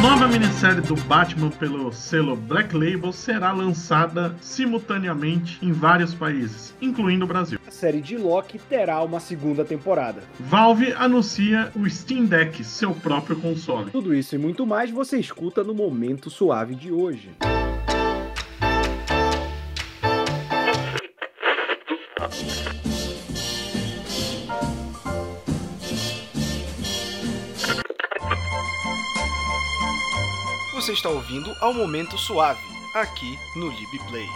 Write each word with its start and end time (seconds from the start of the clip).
nova 0.00 0.26
minissérie 0.26 0.80
do 0.80 0.94
Batman 0.94 1.50
pelo 1.50 1.92
selo 1.92 2.34
Black 2.34 2.74
Label 2.74 3.12
será 3.12 3.52
lançada 3.52 4.34
simultaneamente 4.40 5.58
em 5.60 5.72
vários 5.72 6.14
países, 6.14 6.74
incluindo 6.80 7.26
o 7.26 7.28
Brasil. 7.28 7.58
A 7.66 7.70
série 7.70 8.00
de 8.00 8.16
Loki 8.16 8.58
terá 8.58 9.02
uma 9.02 9.20
segunda 9.20 9.62
temporada. 9.62 10.22
Valve 10.38 10.94
anuncia 10.94 11.70
o 11.76 11.88
Steam 11.88 12.24
Deck, 12.24 12.64
seu 12.64 12.94
próprio 12.94 13.36
console. 13.36 13.90
Tudo 13.90 14.14
isso 14.14 14.34
e 14.34 14.38
muito 14.38 14.64
mais 14.64 14.90
você 14.90 15.18
escuta 15.18 15.62
no 15.62 15.74
Momento 15.74 16.30
Suave 16.30 16.74
de 16.74 16.90
hoje. 16.90 17.32
Você 30.90 30.94
está 30.94 31.08
ouvindo 31.08 31.56
ao 31.60 31.72
Momento 31.72 32.18
Suave, 32.18 32.66
aqui 32.92 33.38
no 33.54 33.68
LibPlay. 33.68 34.28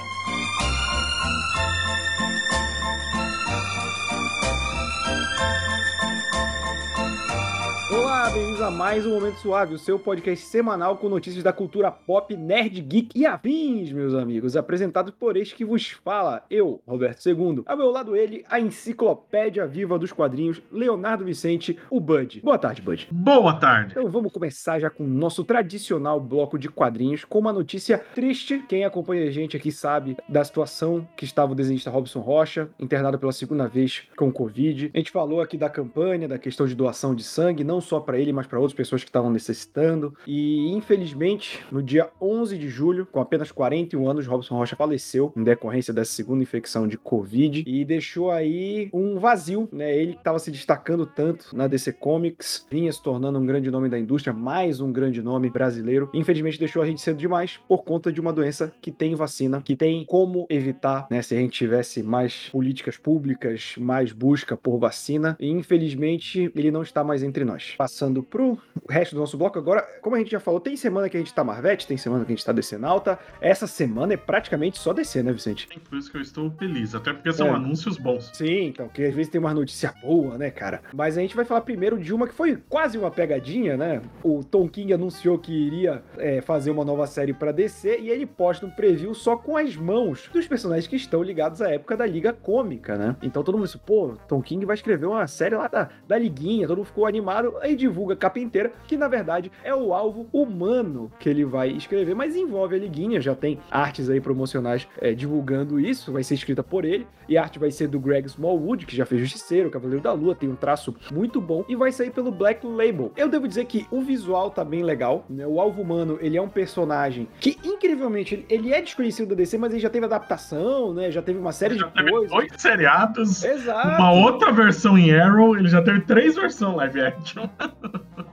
Olá, 8.14 8.30
bem-vindos 8.30 8.62
a 8.62 8.70
mais 8.70 9.04
um 9.04 9.14
Momento 9.14 9.41
Suave, 9.41 9.74
o 9.74 9.78
seu 9.78 9.98
podcast 9.98 10.46
semanal 10.46 10.96
com 10.98 11.09
notícias 11.09 11.42
da 11.42 11.52
cultura 11.52 11.91
pop, 11.91 12.36
nerd, 12.36 12.80
geek 12.80 13.10
e 13.12 13.27
afins, 13.27 13.91
meus 13.91 14.14
amigos. 14.14 14.56
Apresentado 14.56 15.12
por 15.12 15.36
este 15.36 15.56
que 15.56 15.64
vos 15.64 15.91
fala, 15.91 16.45
eu, 16.48 16.80
Roberto 16.86 17.28
II. 17.28 17.64
Ao 17.66 17.77
meu 17.77 17.91
lado 17.91 18.14
ele, 18.14 18.45
a 18.48 18.60
enciclopédia 18.60 19.66
viva 19.66 19.98
dos 19.98 20.12
quadrinhos, 20.12 20.62
Leonardo 20.70 21.24
Vicente, 21.24 21.77
o 21.91 21.98
Bud. 21.98 22.41
Boa 22.41 22.56
tarde, 22.56 22.80
Bud. 22.80 23.08
Boa 23.10 23.55
tarde. 23.55 23.95
Então 23.98 24.08
vamos 24.08 24.33
começar 24.33 24.78
já 24.78 24.88
com 24.88 25.02
o 25.02 25.08
nosso 25.08 25.42
tradicional 25.42 26.20
bloco 26.20 26.56
de 26.56 26.69
quadrinhos, 26.69 27.24
com 27.24 27.41
uma 27.41 27.52
notícia 27.52 27.98
triste. 27.98 28.64
Quem 28.69 28.84
acompanha 28.84 29.27
a 29.27 29.33
gente 29.33 29.56
aqui 29.56 29.72
sabe 29.72 30.17
da 30.28 30.44
situação 30.44 31.06
que 31.17 31.24
estava 31.24 31.50
o 31.50 31.56
desenhista 31.56 31.91
Robson 31.91 32.20
Rocha, 32.20 32.69
internado 32.78 33.19
pela 33.19 33.33
segunda 33.33 33.67
vez 33.67 34.05
com 34.17 34.33
Covid. 34.33 34.92
A 34.94 34.98
gente 34.98 35.11
falou 35.11 35.41
aqui 35.41 35.58
da 35.58 35.69
campanha, 35.69 36.28
da 36.28 36.39
questão 36.39 36.64
de 36.64 36.77
doação 36.77 37.12
de 37.12 37.24
sangue, 37.24 37.64
não 37.64 37.80
só 37.80 38.03
para 38.05 38.19
ele, 38.19 38.33
mas 38.33 38.47
para 38.47 38.58
outras 38.58 38.77
pessoas 38.77 39.02
que 39.02 39.08
estavam 39.08 39.30
necessitando. 39.30 40.14
E 40.27 40.70
infelizmente, 40.72 41.64
no 41.70 41.83
dia 41.83 42.11
11 42.20 42.56
de 42.58 42.69
julho, 42.69 43.06
com 43.06 43.20
apenas 43.20 43.50
41 43.50 44.08
anos, 44.08 44.27
Robson 44.27 44.56
Rocha 44.56 44.77
faleceu 44.77 45.33
em 45.36 45.42
decorrência 45.42 45.92
dessa 45.92 46.12
segunda 46.12 46.42
infecção 46.42 46.86
de 46.86 46.96
Covid 46.96 47.64
e 47.66 47.84
deixou 47.84 48.30
aí 48.30 48.88
um 48.92 49.19
vazio, 49.19 49.69
né? 49.72 49.96
Ele 49.96 50.12
que 50.12 50.19
estava 50.19 50.38
se 50.38 50.50
destacando 50.50 51.06
tanto 51.06 51.56
na 51.56 51.66
DC 51.66 51.92
Comics, 51.94 52.66
vinha 52.70 52.92
se 52.92 53.02
tornando 53.02 53.38
um 53.38 53.46
grande 53.46 53.70
nome 53.70 53.88
da 53.88 53.98
indústria, 53.98 54.33
mais 54.33 54.80
um 54.80 54.92
grande 54.92 55.22
nome 55.22 55.50
brasileiro. 55.50 56.11
Infelizmente, 56.12 56.58
deixou 56.58 56.83
a 56.83 56.86
gente 56.86 57.00
cedo 57.00 57.16
demais 57.16 57.58
por 57.68 57.84
conta 57.84 58.12
de 58.12 58.20
uma 58.20 58.33
doença 58.33 58.72
que 58.80 58.91
tem 58.91 59.14
vacina, 59.14 59.62
que 59.62 59.77
tem 59.77 60.05
como 60.05 60.46
evitar, 60.50 61.06
né? 61.11 61.22
Se 61.22 61.34
a 61.34 61.39
gente 61.39 61.52
tivesse 61.52 62.02
mais 62.02 62.48
políticas 62.50 62.96
públicas, 62.96 63.74
mais 63.78 64.12
busca 64.12 64.56
por 64.56 64.78
vacina. 64.78 65.36
E 65.41 65.50
infelizmente, 65.50 66.50
ele 66.55 66.70
não 66.70 66.83
está 66.83 67.02
mais 67.02 67.22
entre 67.22 67.44
nós. 67.44 67.74
Passando 67.95 68.25
pro 68.25 68.59
resto 68.91 69.14
do 69.14 69.20
nosso 69.20 69.39
bloco 69.39 69.56
agora, 69.56 69.81
como 70.03 70.17
a 70.17 70.19
gente 70.19 70.33
já 70.33 70.41
falou, 70.41 70.59
tem 70.59 70.77
semana 70.77 71.09
que 71.09 71.17
a 71.17 71.20
gente 71.20 71.33
tá 71.33 71.45
Marvete, 71.45 71.87
tem 71.87 71.97
semana 71.97 72.25
que 72.25 72.33
a 72.33 72.34
gente 72.34 72.45
tá 72.45 72.51
descendo 72.51 72.84
alta. 72.86 73.17
Essa 73.41 73.69
semana 73.69 74.14
é 74.14 74.17
praticamente 74.17 74.81
só 74.81 74.92
descer, 74.92 75.23
né, 75.23 75.33
Vicente? 75.33 75.69
Por 75.89 75.97
isso 75.97 76.11
que 76.11 76.17
eu 76.17 76.20
estou 76.20 76.51
feliz, 76.59 76.92
até 76.92 77.12
porque 77.12 77.33
são 77.33 77.47
É. 77.47 77.51
anúncios 77.51 77.97
bons. 77.97 78.33
Sim, 78.34 78.64
então, 78.67 78.89
porque 78.89 79.05
às 79.05 79.14
vezes 79.14 79.31
tem 79.31 79.41
uma 79.41 79.55
notícia 79.55 79.95
boa, 80.03 80.36
né, 80.36 80.51
cara? 80.51 80.83
Mas 80.92 81.17
a 81.17 81.20
gente 81.20 81.36
vai 81.36 81.45
falar 81.45 81.61
primeiro 81.61 81.97
de 81.97 82.12
uma 82.12 82.27
que 82.27 82.34
foi 82.34 82.56
quase 82.69 82.98
uma 82.98 83.12
pegadinha, 83.12 83.77
né? 83.77 84.03
O 84.25 84.42
Tom 84.42 84.69
King 84.69 84.92
anunciou 84.92 85.39
que 85.39 85.53
iria 85.53 86.03
é, 86.19 86.41
fazer 86.41 86.73
uma 86.73 86.84
nova 86.84 87.06
série 87.06 87.33
pra 87.33 87.53
DC 87.53 88.01
e 88.01 88.11
ele 88.11 88.27
posta 88.27 88.67
um 88.67 88.70
preview 88.70 89.14
só 89.14 89.36
com 89.36 89.56
as 89.56 89.77
mãos 89.77 90.29
dos 90.33 90.48
personagens 90.48 90.89
que 90.89 90.97
estão 90.97 91.23
ligados 91.23 91.62
à 91.62 91.70
época 91.70 91.97
da 91.97 92.05
Liga 92.05 92.33
Cômica, 92.33 92.97
né? 92.98 93.14
Então 93.23 93.45
todo 93.45 93.55
mundo 93.57 93.67
disse, 93.67 93.79
pô, 93.79 94.17
Tom 94.27 94.42
King 94.42 94.67
vai 94.67 94.74
escrever 94.74 95.07
uma 95.07 95.29
série 95.29 95.55
lá 95.55 95.68
da, 95.68 95.91
da 96.08 96.18
Liguinha, 96.18 96.67
todo 96.67 96.79
mundo 96.79 96.86
ficou 96.86 97.07
animado, 97.07 97.55
aí 97.61 97.83
divulga 97.84 98.14
a 98.14 98.17
capa 98.17 98.40
inteira, 98.40 98.72
que 98.86 98.96
na 98.96 99.08
verdade 99.08 99.52
é 99.62 99.74
o 99.74 99.92
alvo 99.92 100.27
humano 100.33 101.11
que 101.18 101.28
ele 101.28 101.45
vai 101.45 101.68
escrever, 101.68 102.14
mas 102.14 102.34
envolve 102.34 102.74
a 102.74 102.78
Liguinha, 102.78 103.20
já 103.20 103.34
tem 103.34 103.58
artes 103.70 104.08
aí 104.08 104.20
promocionais 104.20 104.89
é, 105.00 105.12
divulgando 105.12 105.78
isso, 105.78 106.11
vai 106.12 106.23
ser 106.23 106.34
escrita 106.34 106.62
por 106.62 106.84
ele, 106.84 107.06
e 107.28 107.36
a 107.36 107.42
arte 107.42 107.58
vai 107.58 107.70
ser 107.70 107.89
do 107.89 108.00
Greg 108.00 108.27
Smallwood, 108.27 108.86
que 108.86 108.96
já 108.96 109.05
fez 109.05 109.20
Justiceiro, 109.20 109.70
Cavaleiro 109.70 110.02
da 110.02 110.12
Lua, 110.12 110.34
tem 110.34 110.48
um 110.48 110.56
traço 110.56 110.94
muito 111.12 111.40
bom, 111.40 111.64
e 111.68 111.77
vai 111.77 111.92
sair 111.92 112.11
pelo 112.11 112.30
Black 112.33 112.67
Label. 112.67 113.12
Eu 113.17 113.28
devo 113.28 113.46
dizer 113.46 113.64
que 113.67 113.86
o 113.90 114.00
visual 114.02 114.50
tá 114.50 114.64
bem 114.64 114.83
legal, 114.83 115.24
né? 115.28 115.46
O 115.46 115.61
alvo 115.61 115.83
humano, 115.83 116.18
ele 116.20 116.36
é 116.36 116.42
um 116.42 116.48
personagem 116.48 117.28
que, 117.40 117.58
incrivelmente, 117.64 118.44
ele, 118.48 118.73
é 118.73 118.80
desconhecido 118.80 119.28
da 119.30 119.34
DC, 119.34 119.58
mas 119.58 119.73
ele 119.73 119.80
já 119.80 119.90
teve 119.90 120.06
adaptação, 120.06 120.92
né? 120.94 121.11
Já 121.11 121.23
teve 121.23 121.39
uma 121.39 121.52
série 121.52 121.78
Já 121.78 121.86
de 121.86 121.94
teve 121.94 122.11
coisas. 122.11 122.30
dois 122.30 122.52
seriados, 122.56 123.44
Exato. 123.44 123.89
uma 123.89 124.12
outra 124.12 124.52
versão 124.52 124.96
em 124.98 125.14
Arrow, 125.14 125.56
ele 125.56 125.68
já 125.68 125.83
teve 125.83 126.00
três 126.02 126.34
versões 126.34 126.77
live 126.77 127.00
action. 127.00 127.46